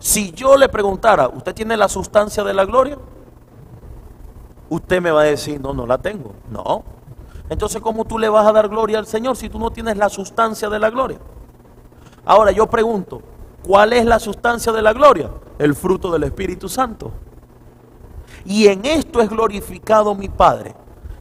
[0.00, 2.98] Si yo le preguntara, ¿usted tiene la sustancia de la gloria?
[4.68, 6.32] Usted me va a decir, no, no la tengo.
[6.50, 6.82] No.
[7.50, 10.08] Entonces, ¿cómo tú le vas a dar gloria al Señor si tú no tienes la
[10.08, 11.20] sustancia de la gloria?
[12.24, 13.22] Ahora yo pregunto,
[13.64, 15.30] ¿cuál es la sustancia de la gloria?
[15.56, 17.12] El fruto del Espíritu Santo.
[18.44, 20.74] Y en esto es glorificado mi Padre,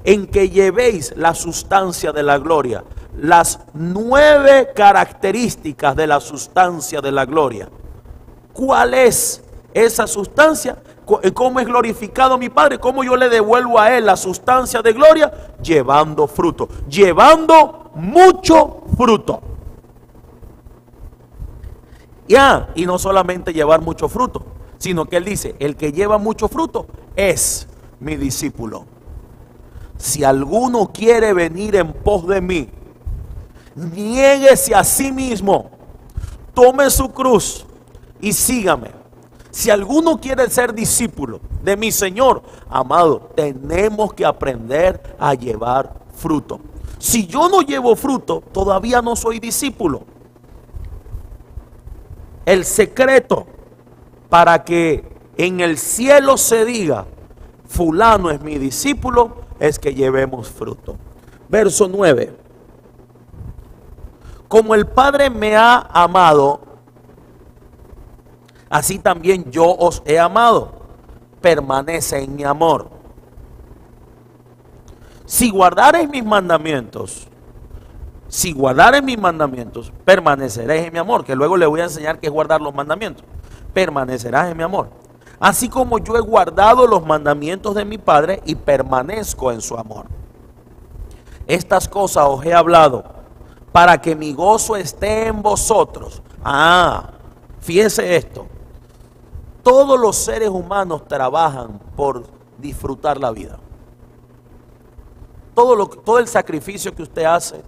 [0.03, 2.83] en que llevéis la sustancia de la gloria,
[3.17, 7.69] las nueve características de la sustancia de la gloria.
[8.53, 10.77] ¿Cuál es esa sustancia?
[11.23, 12.79] Eh, ¿Cómo es glorificado mi Padre?
[12.79, 15.31] ¿Cómo yo le devuelvo a Él la sustancia de gloria?
[15.61, 19.41] Llevando fruto, llevando mucho fruto.
[22.27, 24.41] Ya, y no solamente llevar mucho fruto,
[24.81, 27.67] sino que Él dice, el que lleva mucho fruto es
[27.99, 28.85] mi discípulo.
[29.95, 32.67] Si alguno quiere venir en pos de mí,
[33.75, 35.69] niéguese a sí mismo,
[36.55, 37.63] tome su cruz
[38.19, 38.89] y sígame.
[39.51, 46.59] Si alguno quiere ser discípulo de mi Señor, amado, tenemos que aprender a llevar fruto.
[46.97, 50.05] Si yo no llevo fruto, todavía no soy discípulo.
[52.47, 53.45] El secreto
[54.31, 55.03] para que
[55.35, 57.05] en el cielo se diga,
[57.67, 60.95] fulano es mi discípulo, es que llevemos fruto.
[61.49, 62.33] Verso 9.
[64.47, 66.61] Como el Padre me ha amado,
[68.69, 70.79] así también yo os he amado.
[71.41, 72.89] Permanece en mi amor.
[75.25, 77.27] si guardares mis mandamientos,
[78.29, 82.27] si guardares mis mandamientos, permaneceréis en mi amor, que luego le voy a enseñar que
[82.27, 83.25] es guardar los mandamientos.
[83.73, 84.89] Permanecerás en mi amor.
[85.39, 90.05] Así como yo he guardado los mandamientos de mi Padre y permanezco en su amor.
[91.47, 93.03] Estas cosas os he hablado
[93.71, 96.21] para que mi gozo esté en vosotros.
[96.43, 97.09] Ah,
[97.59, 98.45] fíjese esto.
[99.63, 102.23] Todos los seres humanos trabajan por
[102.57, 103.57] disfrutar la vida.
[105.53, 107.61] Todo, lo, todo el sacrificio que usted hace,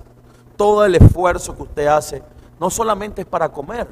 [0.56, 2.24] todo el esfuerzo que usted hace,
[2.60, 3.88] no solamente es para comer.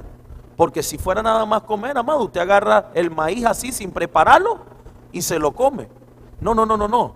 [0.55, 4.59] Porque si fuera nada más comer, amado, usted agarra el maíz así sin prepararlo
[5.11, 5.87] y se lo come.
[6.39, 7.13] No, no, no, no, no.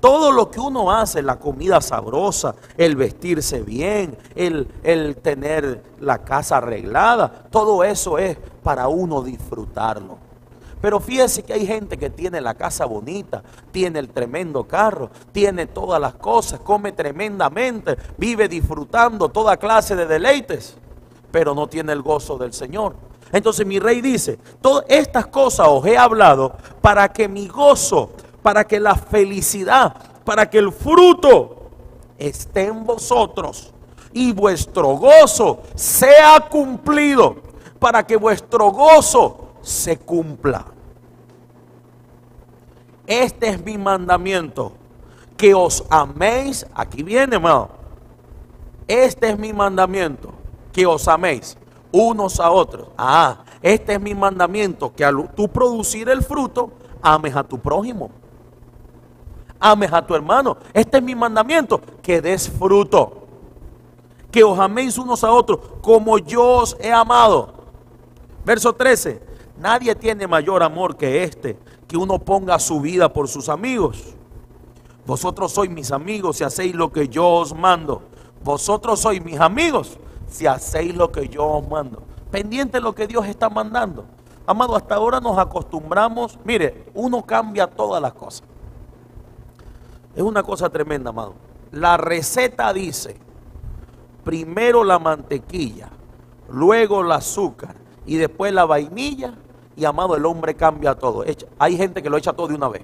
[0.00, 6.18] Todo lo que uno hace, la comida sabrosa, el vestirse bien, el, el tener la
[6.18, 10.18] casa arreglada, todo eso es para uno disfrutarlo.
[10.84, 15.66] Pero fíjese que hay gente que tiene la casa bonita, tiene el tremendo carro, tiene
[15.66, 20.76] todas las cosas, come tremendamente, vive disfrutando toda clase de deleites,
[21.34, 22.94] pero no tiene el gozo del Señor.
[23.32, 28.62] Entonces mi rey dice, todas estas cosas os he hablado para que mi gozo, para
[28.62, 31.70] que la felicidad, para que el fruto
[32.16, 33.74] esté en vosotros
[34.12, 37.34] y vuestro gozo sea cumplido,
[37.80, 40.64] para que vuestro gozo se cumpla.
[43.08, 44.72] Este es mi mandamiento,
[45.36, 46.64] que os améis.
[46.72, 47.70] Aquí viene, hermano.
[48.86, 50.32] Este es mi mandamiento,
[50.74, 51.56] que os améis
[51.92, 52.88] unos a otros.
[52.98, 58.10] Ah, este es mi mandamiento, que al tú producir el fruto, ames a tu prójimo.
[59.60, 60.58] Ames a tu hermano.
[60.74, 63.22] Este es mi mandamiento, que des fruto.
[64.32, 67.54] Que os améis unos a otros, como yo os he amado.
[68.44, 69.22] Verso 13.
[69.56, 71.56] Nadie tiene mayor amor que este,
[71.86, 74.02] que uno ponga su vida por sus amigos.
[75.06, 78.02] Vosotros sois mis amigos si hacéis lo que yo os mando.
[78.42, 79.98] Vosotros sois mis amigos
[80.34, 82.02] si hacéis lo que yo os mando.
[82.32, 84.04] Pendiente de lo que Dios está mandando.
[84.44, 86.40] Amado, hasta ahora nos acostumbramos.
[86.44, 88.42] Mire, uno cambia todas las cosas.
[90.16, 91.34] Es una cosa tremenda, amado.
[91.70, 93.16] La receta dice,
[94.24, 95.90] primero la mantequilla,
[96.48, 99.34] luego el azúcar y después la vainilla
[99.76, 101.24] y amado, el hombre cambia todo.
[101.60, 102.82] Hay gente que lo echa todo de una vez.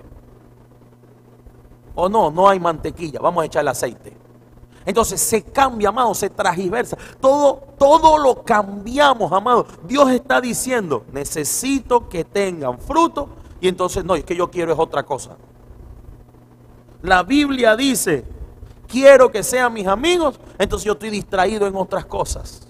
[1.96, 4.16] O no, no hay mantequilla, vamos a echar el aceite.
[4.86, 6.96] Entonces se cambia, amado, se tragiversa.
[7.20, 9.66] Todo, todo lo cambiamos, amado.
[9.84, 13.28] Dios está diciendo, necesito que tengan fruto.
[13.60, 15.36] Y entonces, no, es que yo quiero es otra cosa.
[17.02, 18.24] La Biblia dice,
[18.86, 20.40] quiero que sean mis amigos.
[20.58, 22.66] Entonces yo estoy distraído en otras cosas.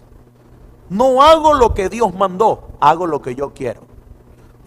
[0.89, 3.90] No hago lo que Dios mandó, hago lo que yo quiero.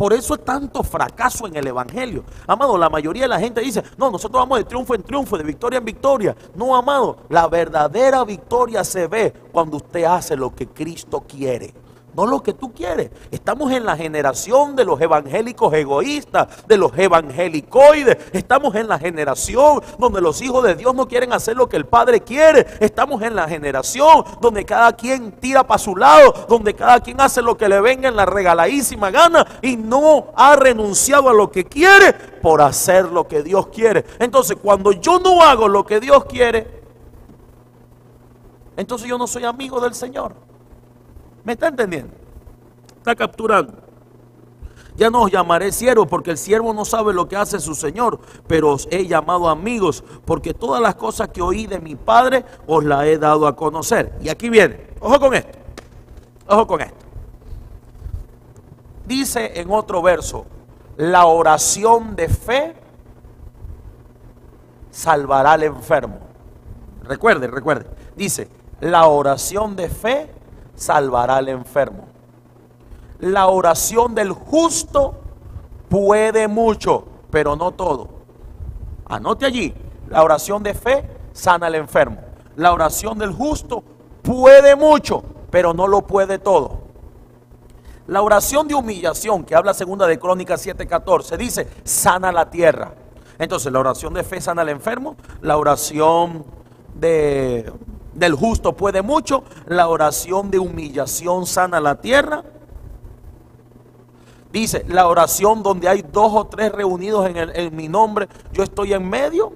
[0.03, 2.25] Por eso es tanto fracaso en el Evangelio.
[2.45, 5.45] Amado, la mayoría de la gente dice, no, nosotros vamos de triunfo en triunfo, de
[5.45, 6.35] victoria en victoria.
[6.55, 11.73] No, amado, la verdadera victoria se ve cuando usted hace lo que Cristo quiere
[12.15, 13.11] no lo que tú quieres.
[13.31, 18.17] Estamos en la generación de los evangélicos egoístas, de los evangelicoides.
[18.33, 21.85] Estamos en la generación donde los hijos de Dios no quieren hacer lo que el
[21.85, 22.65] Padre quiere.
[22.79, 27.41] Estamos en la generación donde cada quien tira para su lado, donde cada quien hace
[27.41, 31.65] lo que le venga en la regaladísima gana y no ha renunciado a lo que
[31.65, 34.05] quiere por hacer lo que Dios quiere.
[34.19, 36.83] Entonces, cuando yo no hago lo que Dios quiere,
[38.75, 40.33] entonces yo no soy amigo del Señor.
[41.43, 42.13] ¿Me está entendiendo?
[42.97, 43.73] Está capturando.
[44.95, 48.19] Ya no os llamaré siervos porque el siervo no sabe lo que hace su Señor,
[48.47, 52.83] pero os he llamado amigos porque todas las cosas que oí de mi Padre os
[52.83, 54.17] las he dado a conocer.
[54.21, 55.57] Y aquí viene, ojo con esto,
[56.47, 56.97] ojo con esto.
[59.05, 60.45] Dice en otro verso,
[60.97, 62.75] la oración de fe
[64.91, 66.19] salvará al enfermo.
[67.03, 67.87] Recuerde, recuerde.
[68.15, 68.47] Dice,
[68.79, 70.29] la oración de fe
[70.75, 72.07] salvará al enfermo.
[73.19, 75.15] La oración del justo
[75.89, 78.09] puede mucho, pero no todo.
[79.05, 79.73] Anote allí,
[80.09, 82.17] la oración de fe sana al enfermo.
[82.55, 83.83] La oración del justo
[84.21, 86.81] puede mucho, pero no lo puede todo.
[88.07, 92.93] La oración de humillación que habla segunda de Crónicas 7:14 dice, sana la tierra.
[93.39, 96.45] Entonces, la oración de fe sana al enfermo, la oración
[96.93, 97.71] de
[98.13, 99.43] del justo puede mucho.
[99.67, 102.43] La oración de humillación sana la tierra.
[104.51, 108.93] Dice, la oración donde hay dos o tres reunidos en, en mi nombre, yo estoy
[108.93, 109.53] en medio.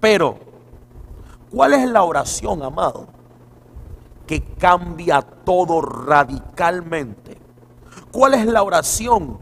[0.00, 0.36] Pero,
[1.50, 3.06] ¿cuál es la oración, amado?
[4.26, 7.38] Que cambia todo radicalmente.
[8.10, 9.38] ¿Cuál es la oración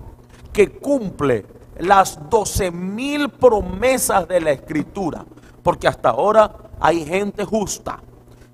[0.52, 1.46] que cumple
[1.78, 5.24] las doce mil promesas de la escritura?
[5.62, 8.00] Porque hasta ahora hay gente justa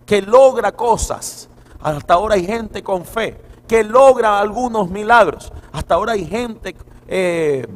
[0.07, 1.49] que logra cosas.
[1.81, 5.53] Hasta ahora hay gente con fe que logra algunos milagros.
[5.73, 6.77] Hasta ahora hay gente
[7.09, 7.67] eh,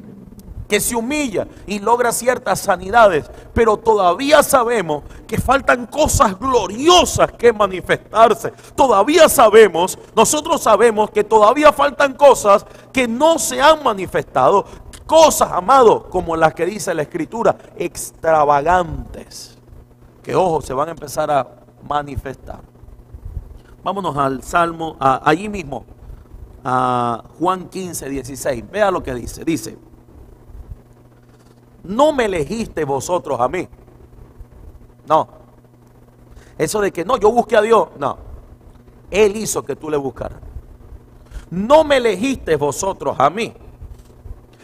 [0.69, 7.53] que se humilla y logra ciertas sanidades, pero todavía sabemos que faltan cosas gloriosas que
[7.53, 8.53] manifestarse.
[8.75, 14.67] Todavía sabemos, nosotros sabemos que todavía faltan cosas que no se han manifestado.
[15.07, 19.56] Cosas, amado, como las que dice la escritura, extravagantes,
[20.27, 21.47] que ojo, se van a empezar a
[21.89, 22.59] manifestar.
[23.85, 25.85] Vámonos al Salmo, allí mismo,
[26.65, 28.69] a Juan 15, 16.
[28.69, 29.45] Vea lo que dice.
[29.45, 29.79] Dice,
[31.85, 33.69] no me elegiste vosotros a mí.
[35.07, 35.29] No.
[36.59, 37.91] Eso de que no, yo busqué a Dios.
[37.97, 38.19] No.
[39.13, 40.41] Él hizo que tú le buscaras.
[41.51, 43.55] No me elegiste vosotros a mí,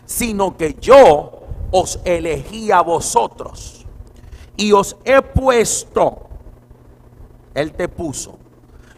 [0.06, 3.81] sino que yo os elegí a vosotros
[4.64, 6.28] y os he puesto,
[7.54, 8.38] Él te puso,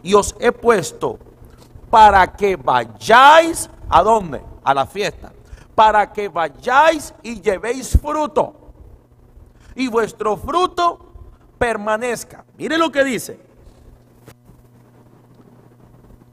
[0.03, 1.19] y os he puesto
[1.91, 4.43] para que vayáis a dónde?
[4.65, 5.33] A la fiesta
[5.75, 8.55] para que vayáis y llevéis fruto.
[9.75, 10.99] Y vuestro fruto
[11.59, 12.45] permanezca.
[12.57, 13.39] Mire lo que dice.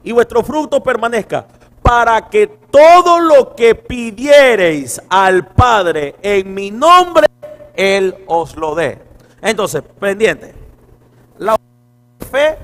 [0.04, 1.46] Y vuestro fruto permanezca.
[1.82, 7.26] Para que todo lo que pidiereis al Padre en mi nombre,
[7.74, 9.02] Él os lo dé.
[9.42, 10.54] Entonces, pendiente.
[11.36, 11.56] La
[12.30, 12.56] fe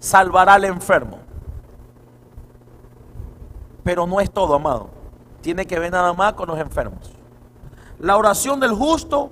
[0.00, 1.20] salvará al enfermo.
[3.84, 4.90] Pero no es todo, amado.
[5.40, 7.12] Tiene que ver nada más con los enfermos.
[8.00, 9.30] La oración del justo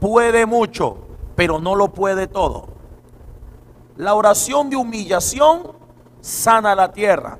[0.00, 0.98] puede mucho,
[1.36, 2.66] pero no lo puede todo.
[3.96, 5.72] La oración de humillación
[6.20, 7.38] sana la tierra.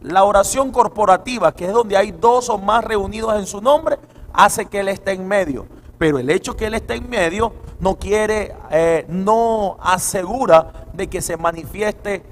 [0.00, 3.98] La oración corporativa, que es donde hay dos o más reunidos en su nombre,
[4.32, 5.66] hace que Él esté en medio.
[6.02, 11.22] Pero el hecho que Él esté en medio no quiere, eh, no asegura de que
[11.22, 12.24] se manifieste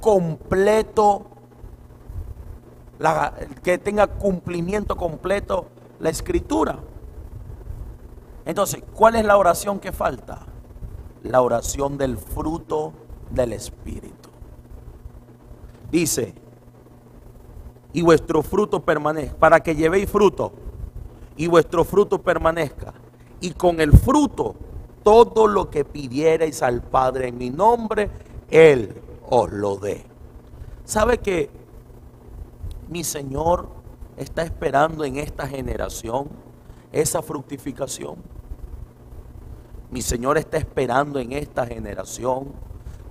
[0.00, 1.24] completo
[3.62, 5.66] que tenga cumplimiento completo
[6.00, 6.80] la escritura.
[8.46, 10.40] Entonces, ¿cuál es la oración que falta?
[11.22, 12.94] La oración del fruto
[13.30, 14.28] del Espíritu.
[15.88, 16.34] Dice,
[17.92, 20.52] y vuestro fruto permanezca, para que llevéis fruto,
[21.36, 22.92] y vuestro fruto permanezca,
[23.40, 24.54] y con el fruto
[25.02, 28.10] todo lo que pidierais al Padre en mi nombre,
[28.50, 28.94] Él
[29.28, 30.04] os lo dé.
[30.84, 31.50] ¿Sabe que
[32.88, 33.68] mi Señor
[34.16, 36.28] está esperando en esta generación
[36.92, 38.16] esa fructificación.
[39.90, 42.52] Mi Señor está esperando en esta generación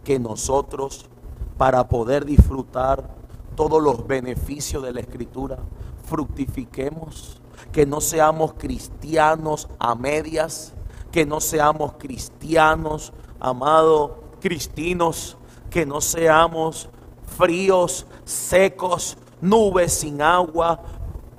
[0.03, 1.09] que nosotros,
[1.57, 3.13] para poder disfrutar
[3.55, 5.59] todos los beneficios de la Escritura,
[6.05, 10.73] fructifiquemos, que no seamos cristianos a medias,
[11.11, 15.37] que no seamos cristianos, amados, cristinos,
[15.69, 16.89] que no seamos
[17.37, 20.79] fríos, secos, nubes sin agua,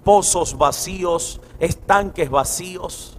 [0.04, 3.18] pozos vacíos, estanques vacíos.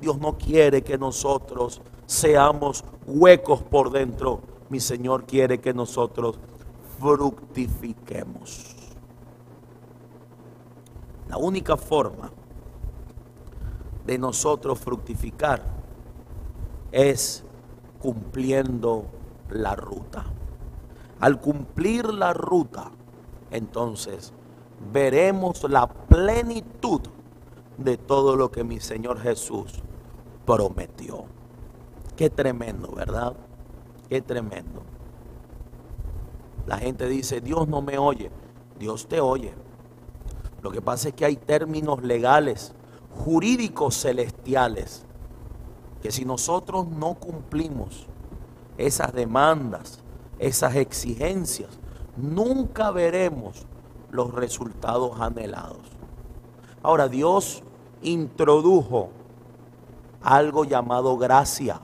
[0.00, 4.40] Dios no quiere que nosotros seamos huecos por dentro.
[4.68, 6.38] Mi Señor quiere que nosotros
[6.98, 8.71] fructifiquemos.
[11.32, 12.30] La única forma
[14.04, 15.62] de nosotros fructificar
[16.90, 17.42] es
[17.98, 19.06] cumpliendo
[19.48, 20.26] la ruta.
[21.20, 22.90] Al cumplir la ruta,
[23.50, 24.34] entonces
[24.92, 27.00] veremos la plenitud
[27.78, 29.80] de todo lo que mi Señor Jesús
[30.44, 31.24] prometió.
[32.14, 33.34] Qué tremendo, ¿verdad?
[34.10, 34.82] Qué tremendo.
[36.66, 38.30] La gente dice, Dios no me oye.
[38.78, 39.61] Dios te oye.
[40.62, 42.72] Lo que pasa es que hay términos legales,
[43.24, 45.04] jurídicos celestiales,
[46.00, 48.06] que si nosotros no cumplimos
[48.78, 50.00] esas demandas,
[50.38, 51.70] esas exigencias,
[52.16, 53.66] nunca veremos
[54.10, 55.80] los resultados anhelados.
[56.82, 57.62] Ahora, Dios
[58.02, 59.10] introdujo
[60.22, 61.80] algo llamado gracia.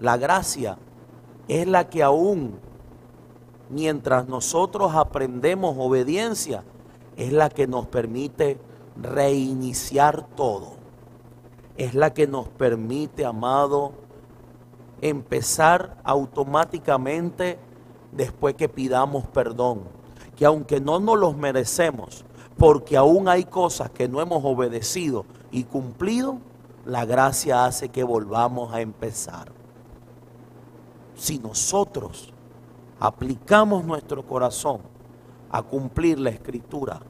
[0.00, 0.78] La gracia
[1.48, 2.58] es la que aún,
[3.70, 6.64] mientras nosotros aprendemos obediencia,
[7.16, 8.58] es la que nos permite
[9.00, 10.74] reiniciar todo.
[11.76, 13.92] Es la que nos permite, amado,
[15.00, 17.58] empezar automáticamente
[18.12, 19.82] después que pidamos perdón.
[20.36, 22.24] Que aunque no nos los merecemos,
[22.58, 26.38] porque aún hay cosas que no hemos obedecido y cumplido,
[26.84, 29.52] la gracia hace que volvamos a empezar.
[31.14, 32.32] Si nosotros
[33.00, 34.80] aplicamos nuestro corazón
[35.50, 37.00] a cumplir la escritura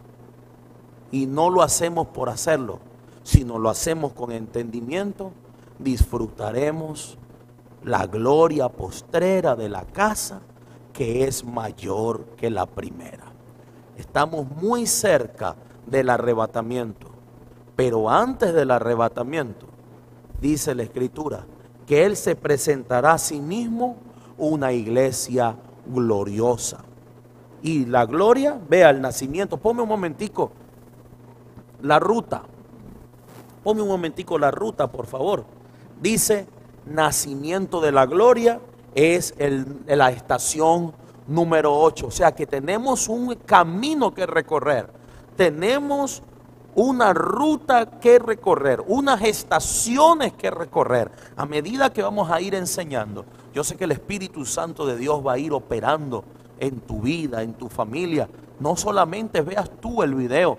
[1.11, 2.79] y no lo hacemos por hacerlo,
[3.23, 5.33] si no lo hacemos con entendimiento,
[5.79, 7.19] disfrutaremos
[7.85, 10.41] la gloria postrera de la casa
[10.93, 13.25] que es mayor que la primera.
[13.97, 15.57] Estamos muy cerca
[15.87, 17.09] del arrebatamiento,
[17.77, 19.67] pero antes del arrebatamiento,
[20.41, 21.47] dice la escritura,
[21.87, 23.97] que Él se presentará a sí mismo
[24.39, 25.57] una iglesia
[25.87, 26.86] gloriosa.
[27.67, 30.53] Y la gloria, vea el nacimiento, ponme un momentico
[31.83, 32.43] la ruta.
[33.65, 35.45] Ponme un momentico la ruta, por favor.
[36.01, 36.47] Dice,
[36.85, 38.61] nacimiento de la gloria
[38.95, 40.93] es el, la estación
[41.27, 42.07] número 8.
[42.07, 44.89] O sea que tenemos un camino que recorrer.
[45.37, 46.23] Tenemos
[46.77, 51.11] una ruta que recorrer, unas estaciones que recorrer.
[51.35, 55.21] A medida que vamos a ir enseñando, yo sé que el Espíritu Santo de Dios
[55.27, 56.23] va a ir operando
[56.59, 58.29] en tu vida, en tu familia.
[58.59, 60.59] No solamente veas tú el video,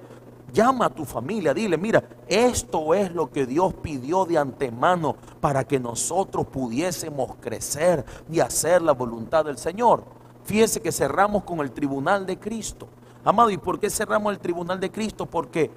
[0.53, 5.63] llama a tu familia, dile, mira, esto es lo que Dios pidió de antemano para
[5.63, 10.03] que nosotros pudiésemos crecer y hacer la voluntad del Señor.
[10.43, 12.87] Fíjese que cerramos con el tribunal de Cristo.
[13.23, 15.25] Amado, ¿y por qué cerramos el tribunal de Cristo?
[15.25, 15.69] Porque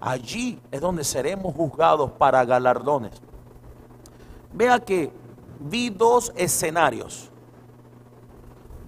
[0.00, 3.12] allí es donde seremos juzgados para galardones.
[4.52, 5.10] Vea que
[5.60, 7.30] vi dos escenarios.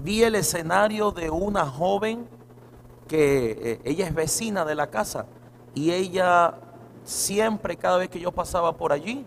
[0.03, 2.27] Vi el escenario de una joven
[3.07, 5.27] que eh, ella es vecina de la casa
[5.75, 6.55] y ella
[7.05, 9.25] siempre, cada vez que yo pasaba por allí,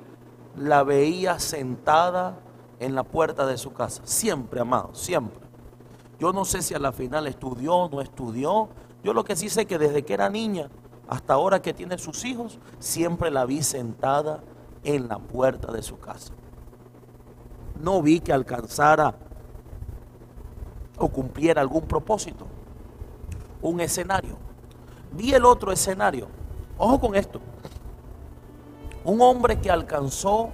[0.57, 2.37] la veía sentada
[2.79, 4.01] en la puerta de su casa.
[4.05, 5.45] Siempre, amado, siempre.
[6.19, 8.69] Yo no sé si a la final estudió no estudió.
[9.03, 10.69] Yo lo que sí sé que desde que era niña
[11.07, 14.43] hasta ahora que tiene sus hijos, siempre la vi sentada
[14.83, 16.33] en la puerta de su casa.
[17.79, 19.15] No vi que alcanzara
[20.97, 22.47] o cumpliera algún propósito.
[23.61, 24.37] Un escenario.
[25.11, 26.27] Vi el otro escenario.
[26.77, 27.39] Ojo con esto.
[29.03, 30.49] Un hombre que alcanzó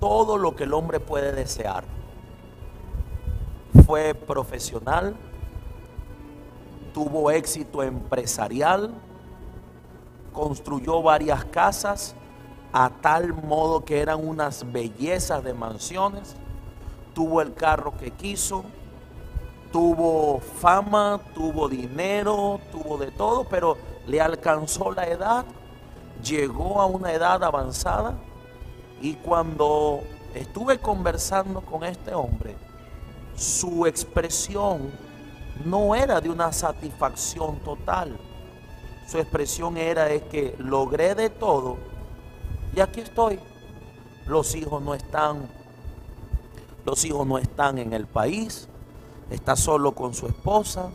[0.00, 1.84] todo lo que el hombre puede desear
[3.86, 5.16] fue profesional,
[6.92, 8.92] tuvo éxito empresarial,
[10.32, 12.14] construyó varias casas
[12.72, 16.36] a tal modo que eran unas bellezas de mansiones,
[17.14, 18.64] tuvo el carro que quiso,
[19.72, 25.44] tuvo fama, tuvo dinero, tuvo de todo, pero le alcanzó la edad,
[26.22, 28.14] llegó a una edad avanzada
[29.00, 30.02] y cuando
[30.34, 32.54] estuve conversando con este hombre,
[33.34, 34.92] su expresión
[35.64, 38.16] no era de una satisfacción total.
[39.08, 41.76] Su expresión era es que logré de todo
[42.74, 43.40] y aquí estoy.
[44.26, 45.48] Los hijos no están
[46.84, 48.68] los hijos no están en el país,
[49.32, 50.90] está solo con su esposa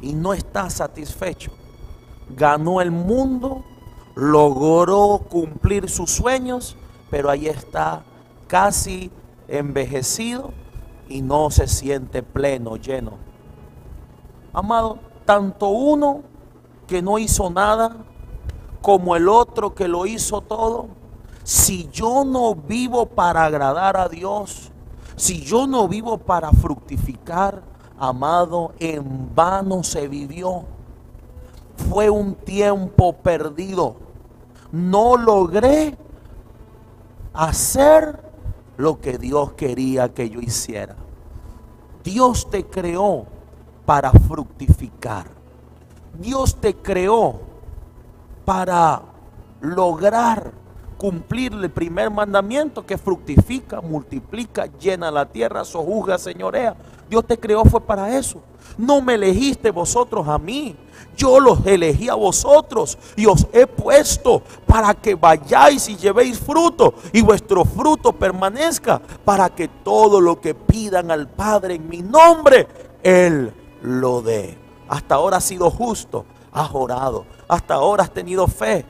[0.00, 1.52] y no está satisfecho.
[2.36, 3.64] Ganó el mundo,
[4.14, 6.76] logró cumplir sus sueños,
[7.10, 8.02] pero ahí está
[8.46, 9.10] casi
[9.48, 10.52] envejecido
[11.08, 13.18] y no se siente pleno, lleno.
[14.52, 16.22] Amado, tanto uno
[16.86, 17.96] que no hizo nada
[18.82, 20.88] como el otro que lo hizo todo,
[21.44, 24.70] si yo no vivo para agradar a Dios,
[25.20, 27.62] si yo no vivo para fructificar,
[27.98, 30.64] amado, en vano se vivió.
[31.90, 33.96] Fue un tiempo perdido.
[34.72, 35.94] No logré
[37.34, 38.18] hacer
[38.78, 40.96] lo que Dios quería que yo hiciera.
[42.02, 43.26] Dios te creó
[43.84, 45.26] para fructificar.
[46.18, 47.40] Dios te creó
[48.46, 49.02] para
[49.60, 50.59] lograr
[51.00, 56.76] cumplir el primer mandamiento que fructifica, multiplica, llena la tierra, sojuzga, señorea.
[57.08, 58.42] Dios te creó fue para eso.
[58.76, 60.76] No me elegiste vosotros a mí.
[61.16, 66.92] Yo los elegí a vosotros y os he puesto para que vayáis y llevéis fruto
[67.14, 72.68] y vuestro fruto permanezca para que todo lo que pidan al Padre en mi nombre,
[73.02, 74.58] Él lo dé.
[74.86, 78.84] Hasta ahora has sido justo, has orado, hasta ahora has tenido fe,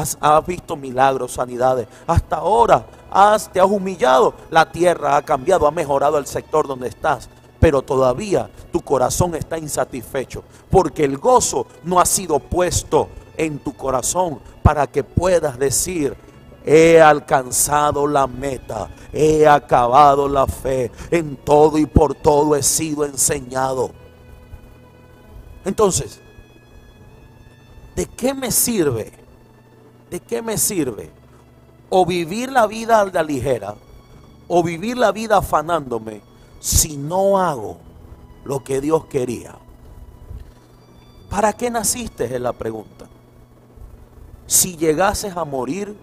[0.00, 5.70] has, visto milagros, sanidades, hasta ahora has, te has humillado, la tierra ha cambiado, ha
[5.70, 7.28] mejorado el sector donde estás
[7.58, 13.74] pero todavía tu corazón está insatisfecho, porque el gozo no ha sido puesto en tu
[13.74, 16.16] corazón para que puedas decir,
[16.64, 23.04] he alcanzado la meta, he acabado la fe, en todo y por todo he sido
[23.04, 23.90] enseñado.
[25.64, 26.20] Entonces,
[27.94, 29.12] ¿de qué me sirve?
[30.10, 31.10] ¿De qué me sirve?
[31.88, 33.74] O vivir la vida a la ligera,
[34.48, 36.20] o vivir la vida afanándome
[36.60, 37.78] si no hago
[38.44, 39.56] lo que Dios quería?
[41.28, 42.24] ¿Para qué naciste?
[42.24, 43.06] Es la pregunta.
[44.46, 45.96] si llegases a morir,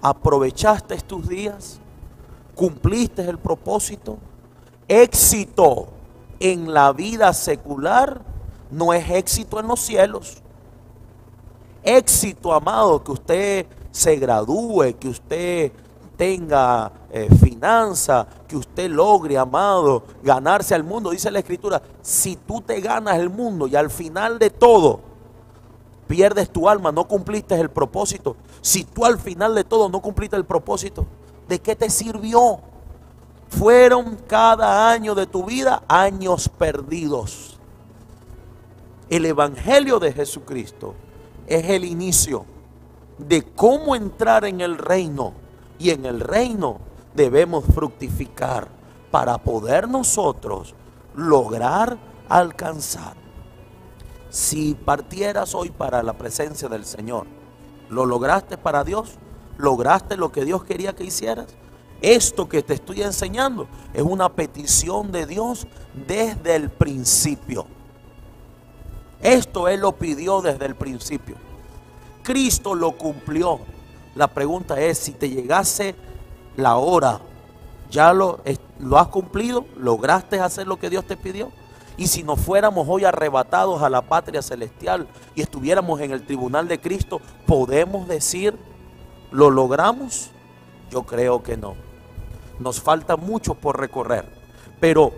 [0.00, 1.80] aprovechaste tus días,
[2.54, 4.18] cumpliste el propósito.
[4.86, 5.88] Éxito
[6.38, 8.20] en la vida secular
[8.70, 10.43] no es éxito en los cielos.
[11.84, 15.72] Éxito, amado, que usted se gradúe, que usted
[16.16, 21.10] tenga eh, finanza, que usted logre, amado, ganarse al mundo.
[21.10, 25.00] Dice la escritura, si tú te ganas el mundo y al final de todo
[26.08, 28.36] pierdes tu alma, no cumpliste el propósito.
[28.62, 31.06] Si tú al final de todo no cumpliste el propósito,
[31.48, 32.60] ¿de qué te sirvió?
[33.48, 37.58] Fueron cada año de tu vida años perdidos.
[39.10, 40.94] El Evangelio de Jesucristo
[41.46, 42.44] es el inicio
[43.18, 45.32] de cómo entrar en el reino.
[45.78, 46.78] Y en el reino
[47.14, 48.68] debemos fructificar
[49.10, 50.74] para poder nosotros
[51.14, 53.14] lograr alcanzar.
[54.30, 57.26] Si partieras hoy para la presencia del Señor,
[57.88, 59.18] ¿lo lograste para Dios?
[59.56, 61.46] ¿Lograste lo que Dios quería que hicieras?
[62.02, 65.66] Esto que te estoy enseñando es una petición de Dios
[66.06, 67.66] desde el principio.
[69.24, 71.36] Esto Él lo pidió desde el principio.
[72.22, 73.58] Cristo lo cumplió.
[74.14, 75.94] La pregunta es, si te llegase
[76.58, 77.20] la hora,
[77.90, 78.40] ¿ya lo,
[78.78, 79.64] lo has cumplido?
[79.78, 81.50] ¿Lograste hacer lo que Dios te pidió?
[81.96, 86.68] Y si nos fuéramos hoy arrebatados a la patria celestial y estuviéramos en el tribunal
[86.68, 88.54] de Cristo, ¿podemos decir,
[89.30, 90.32] ¿lo logramos?
[90.90, 91.76] Yo creo que no.
[92.58, 94.26] Nos falta mucho por recorrer,
[94.80, 95.12] pero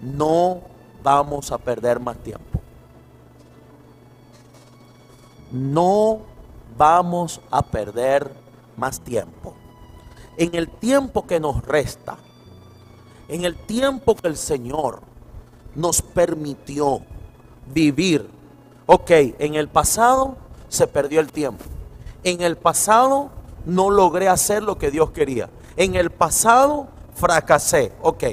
[0.00, 0.62] no
[1.02, 2.49] vamos a perder más tiempo.
[5.50, 6.20] No
[6.76, 8.32] vamos a perder
[8.76, 9.54] más tiempo.
[10.36, 12.16] En el tiempo que nos resta,
[13.28, 15.00] en el tiempo que el Señor
[15.74, 17.02] nos permitió
[17.72, 18.28] vivir.
[18.86, 20.36] Ok, en el pasado
[20.68, 21.64] se perdió el tiempo.
[22.24, 23.30] En el pasado
[23.66, 25.48] no logré hacer lo que Dios quería.
[25.76, 27.92] En el pasado fracasé.
[28.02, 28.24] Ok,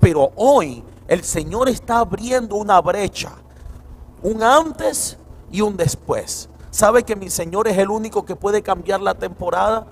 [0.00, 3.32] pero hoy el Señor está abriendo una brecha.
[4.22, 5.16] Un antes
[5.50, 6.48] y un después.
[6.72, 9.86] ¿Sabe que mi Señor es el único que puede cambiar la temporada?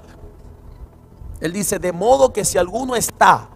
[1.41, 3.49] Él dice, de modo que si alguno está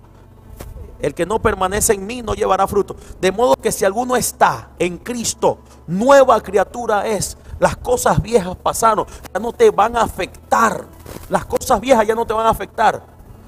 [1.01, 2.97] el que no permanece en mí no llevará fruto.
[3.21, 7.37] De modo que si alguno está en Cristo, nueva criatura es.
[7.59, 10.85] Las cosas viejas pasaron, ya no te van a afectar.
[11.31, 13.03] Las cosas viejas ya no te van a afectar.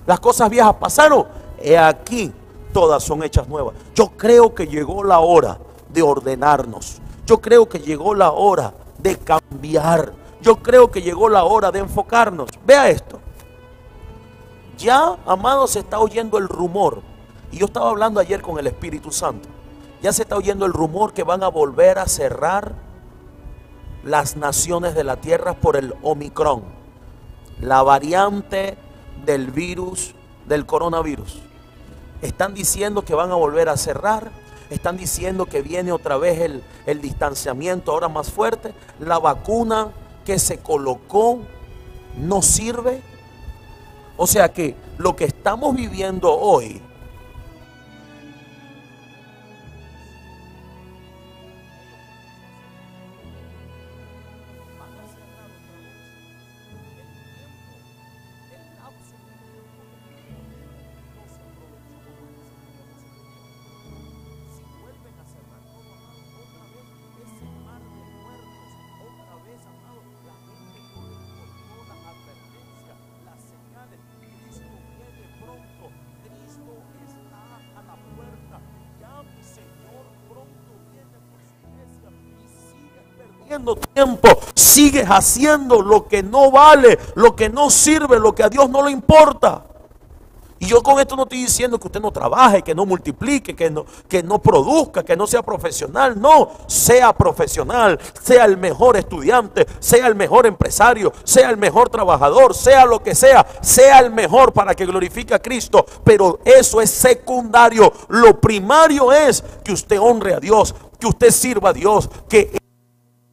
[0.06, 1.26] Las cosas viejas pasaron.
[1.58, 2.32] He aquí,
[2.72, 3.74] todas son hechas nuevas.
[3.94, 5.58] Yo creo que llegó la hora
[5.88, 6.98] de ordenarnos.
[7.26, 8.72] Yo creo que llegó la hora
[9.06, 10.12] de cambiar.
[10.42, 12.50] Yo creo que llegó la hora de enfocarnos.
[12.66, 13.20] Vea esto.
[14.78, 17.02] Ya, amados, se está oyendo el rumor
[17.52, 19.48] y yo estaba hablando ayer con el Espíritu Santo.
[20.02, 22.74] Ya se está oyendo el rumor que van a volver a cerrar
[24.04, 26.64] las naciones de la tierra por el Omicron,
[27.60, 28.76] la variante
[29.24, 30.14] del virus,
[30.46, 31.40] del coronavirus.
[32.22, 34.30] Están diciendo que van a volver a cerrar,
[34.70, 39.88] están diciendo que viene otra vez el, el distanciamiento ahora más fuerte, la vacuna
[40.24, 41.40] que se colocó
[42.18, 43.00] no sirve.
[44.16, 46.80] O sea que lo que estamos viviendo hoy
[83.74, 88.70] tiempo, sigues haciendo lo que no vale, lo que no sirve, lo que a Dios
[88.70, 89.64] no le importa.
[90.58, 93.70] Y yo con esto no estoy diciendo que usted no trabaje, que no multiplique, que
[93.70, 96.18] no, que no produzca, que no sea profesional.
[96.18, 102.54] No, sea profesional, sea el mejor estudiante, sea el mejor empresario, sea el mejor trabajador,
[102.54, 105.84] sea lo que sea, sea el mejor para que glorifique a Cristo.
[106.02, 107.92] Pero eso es secundario.
[108.08, 112.65] Lo primario es que usted honre a Dios, que usted sirva a Dios, que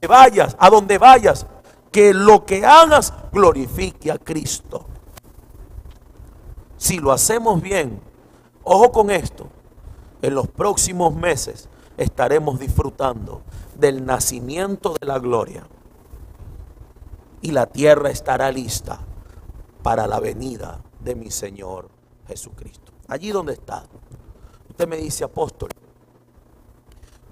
[0.08, 1.46] vayas, a donde vayas,
[1.92, 4.86] que lo que hagas glorifique a Cristo.
[6.78, 8.02] Si lo hacemos bien,
[8.64, 9.48] ojo con esto,
[10.22, 13.42] en los próximos meses estaremos disfrutando
[13.76, 15.68] del nacimiento de la gloria
[17.42, 19.00] y la tierra estará lista
[19.84, 21.90] para la venida de mi Señor
[22.28, 22.94] Jesucristo.
[23.08, 23.84] Allí donde está.
[24.70, 25.70] Usted me dice, apóstol,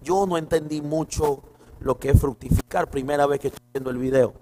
[0.03, 1.41] yo no entendí mucho
[1.81, 2.89] lo que es fructificar.
[2.89, 4.33] Primera vez que estoy viendo el video.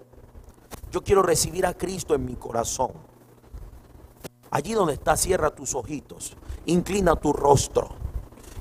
[0.90, 2.92] Yo quiero recibir a Cristo en mi corazón.
[4.50, 6.36] Allí donde está, cierra tus ojitos,
[6.66, 7.88] inclina tu rostro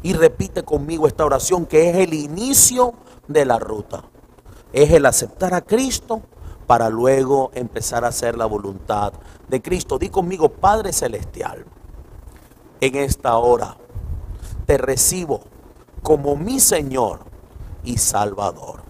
[0.03, 2.93] y repite conmigo esta oración que es el inicio
[3.27, 4.03] de la ruta.
[4.71, 6.21] Es el aceptar a Cristo
[6.67, 9.13] para luego empezar a hacer la voluntad
[9.47, 9.97] de Cristo.
[9.97, 11.65] Di conmigo, Padre Celestial,
[12.79, 13.75] en esta hora
[14.67, 15.41] te recibo
[16.03, 17.28] como mi Señor
[17.89, 18.81] y Salvador.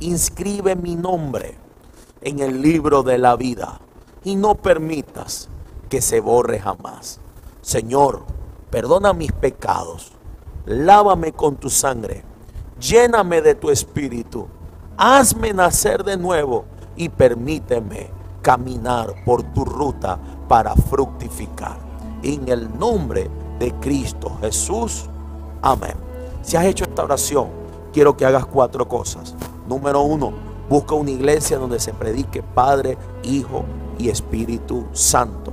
[0.00, 1.58] Inscribe mi nombre
[2.22, 3.80] en el libro de la vida
[4.24, 5.50] y no permitas
[5.90, 7.20] que se borre jamás.
[7.60, 8.22] Señor,
[8.70, 10.12] perdona mis pecados,
[10.64, 12.24] lávame con tu sangre,
[12.80, 14.48] lléname de tu espíritu,
[14.96, 16.64] hazme nacer de nuevo
[16.96, 18.08] y permíteme
[18.40, 21.76] caminar por tu ruta para fructificar.
[22.22, 25.10] En el nombre de Cristo Jesús.
[25.60, 25.94] Amén.
[26.40, 27.65] Si has hecho esta oración,
[27.96, 29.34] quiero que hagas cuatro cosas.
[29.66, 30.30] Número uno,
[30.68, 33.64] busca una iglesia donde se predique Padre, Hijo
[33.98, 35.50] y Espíritu Santo.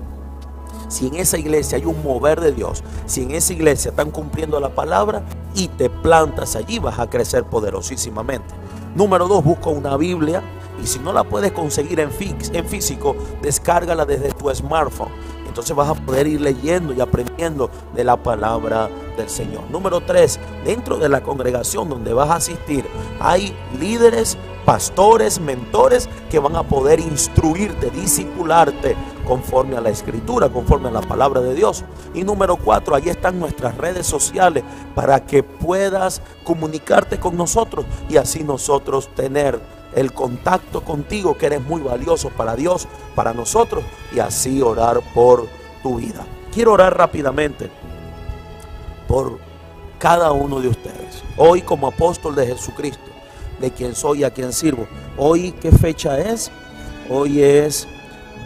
[0.89, 4.60] Si en esa iglesia hay un mover de Dios, si en esa iglesia están cumpliendo
[4.60, 5.24] la palabra
[5.56, 8.54] y te plantas allí, vas a crecer poderosísimamente.
[8.94, 10.44] Número dos, busca una Biblia
[10.84, 15.14] y si no la puedes conseguir en, en físico, descárgala desde tu smartphone.
[15.54, 19.62] Entonces vas a poder ir leyendo y aprendiendo de la palabra del Señor.
[19.70, 22.88] Número tres, dentro de la congregación donde vas a asistir,
[23.20, 24.36] hay líderes,
[24.66, 28.95] pastores, mentores que van a poder instruirte, discipularte
[29.28, 31.86] conforme a la escritura, conforme a la palabra de Dios.
[32.16, 34.64] Y número cuatro, ahí están nuestras redes sociales
[34.95, 39.60] para que puedas comunicarte con nosotros y así nosotros tener
[39.96, 43.84] el contacto contigo que eres muy valioso para Dios, para nosotros
[44.14, 45.48] y así orar por
[45.82, 46.26] tu vida.
[46.54, 47.70] Quiero orar rápidamente
[49.08, 49.39] por
[50.00, 51.24] cada uno de ustedes.
[51.38, 53.12] Hoy como apóstol de Jesucristo,
[53.60, 54.88] de quien soy y a quien sirvo.
[55.18, 56.52] Hoy, ¿qué fecha es?
[57.10, 57.88] Hoy es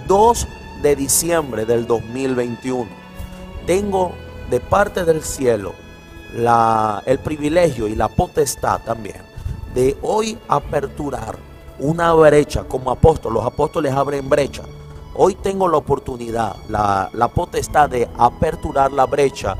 [0.07, 0.47] 2
[0.81, 2.87] de diciembre del 2021.
[3.65, 4.13] Tengo
[4.49, 5.73] de parte del cielo
[7.05, 9.26] el privilegio y la potestad también
[9.77, 11.37] de hoy aperturar
[11.77, 13.35] una brecha como apóstol.
[13.35, 14.63] Los apóstoles abren brecha.
[15.13, 19.55] Hoy tengo la oportunidad, la, potestad de aperturar la brecha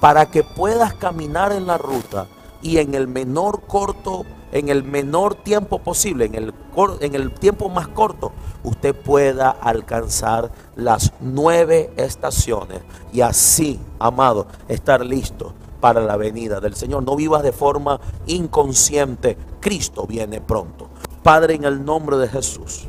[0.00, 2.28] para que puedas caminar en la ruta
[2.62, 6.54] y en el menor corto, en el menor tiempo posible, en el,
[7.00, 8.30] en el tiempo más corto,
[8.62, 12.82] usted pueda alcanzar las nueve estaciones
[13.12, 17.02] y así, amado, estar listo para la venida del Señor.
[17.02, 19.36] No vivas de forma inconsciente.
[19.58, 20.86] Cristo viene pronto.
[21.24, 22.86] Padre, en el nombre de Jesús,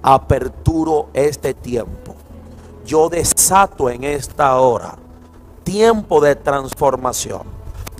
[0.00, 2.14] aperturo este tiempo.
[2.86, 4.96] Yo desato en esta hora
[5.64, 7.42] tiempo de transformación.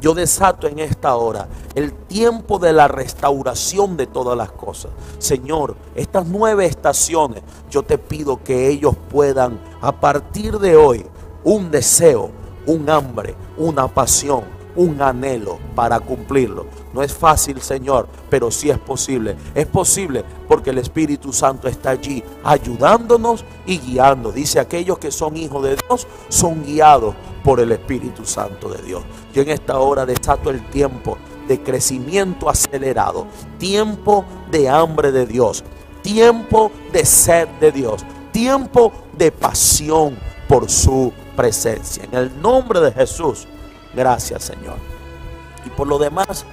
[0.00, 4.92] Yo desato en esta hora el tiempo de la restauración de todas las cosas.
[5.18, 11.06] Señor, estas nueve estaciones, yo te pido que ellos puedan, a partir de hoy,
[11.42, 12.30] un deseo,
[12.66, 14.44] un hambre, una pasión,
[14.76, 16.66] un anhelo para cumplirlo.
[16.92, 19.36] No es fácil, Señor, pero sí es posible.
[19.54, 24.32] Es posible porque el Espíritu Santo está allí ayudándonos y guiando.
[24.32, 29.02] Dice, aquellos que son hijos de Dios son guiados por el Espíritu Santo de Dios.
[29.32, 33.26] Yo en esta hora desato el tiempo de crecimiento acelerado,
[33.58, 35.62] tiempo de hambre de Dios,
[36.02, 40.16] tiempo de sed de Dios, tiempo de pasión
[40.48, 42.04] por su presencia.
[42.04, 43.46] En el nombre de Jesús,
[43.94, 44.76] gracias Señor.
[45.64, 46.44] Y por lo demás,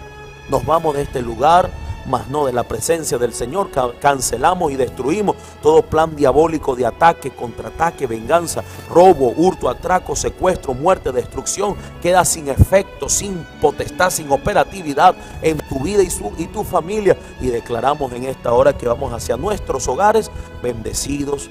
[0.49, 1.69] nos vamos de este lugar
[2.05, 3.69] mas no de la presencia del Señor.
[3.99, 11.11] Cancelamos y destruimos todo plan diabólico de ataque, contraataque, venganza, robo, hurto, atraco, secuestro, muerte,
[11.11, 11.75] destrucción.
[12.01, 17.17] Queda sin efecto, sin potestad, sin operatividad en tu vida y, su, y tu familia.
[17.39, 20.31] Y declaramos en esta hora que vamos hacia nuestros hogares
[20.61, 21.49] bendecidos,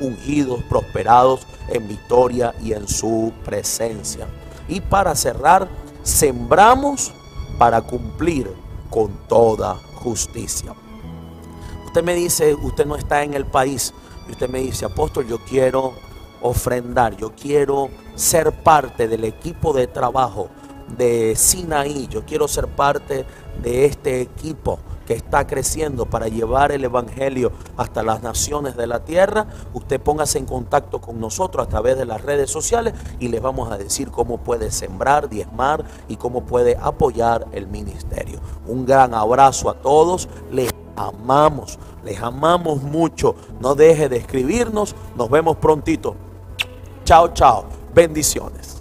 [0.00, 4.26] ungidos, prosperados en victoria y en su presencia.
[4.68, 5.68] Y para cerrar,
[6.02, 7.12] sembramos
[7.58, 8.50] para cumplir
[8.90, 10.74] con toda justicia.
[11.86, 13.94] Usted me dice, usted no está en el país,
[14.28, 15.94] y usted me dice, apóstol, yo quiero
[16.42, 20.48] ofrendar, yo quiero ser parte del equipo de trabajo
[20.96, 23.24] de Sinaí, yo quiero ser parte
[23.62, 29.04] de este equipo que está creciendo para llevar el Evangelio hasta las naciones de la
[29.04, 33.40] tierra, usted póngase en contacto con nosotros a través de las redes sociales y les
[33.40, 38.40] vamos a decir cómo puede sembrar, diezmar y cómo puede apoyar el ministerio.
[38.66, 43.36] Un gran abrazo a todos, les amamos, les amamos mucho.
[43.60, 46.16] No deje de escribirnos, nos vemos prontito.
[47.04, 47.64] Chao, chao.
[47.94, 48.75] Bendiciones.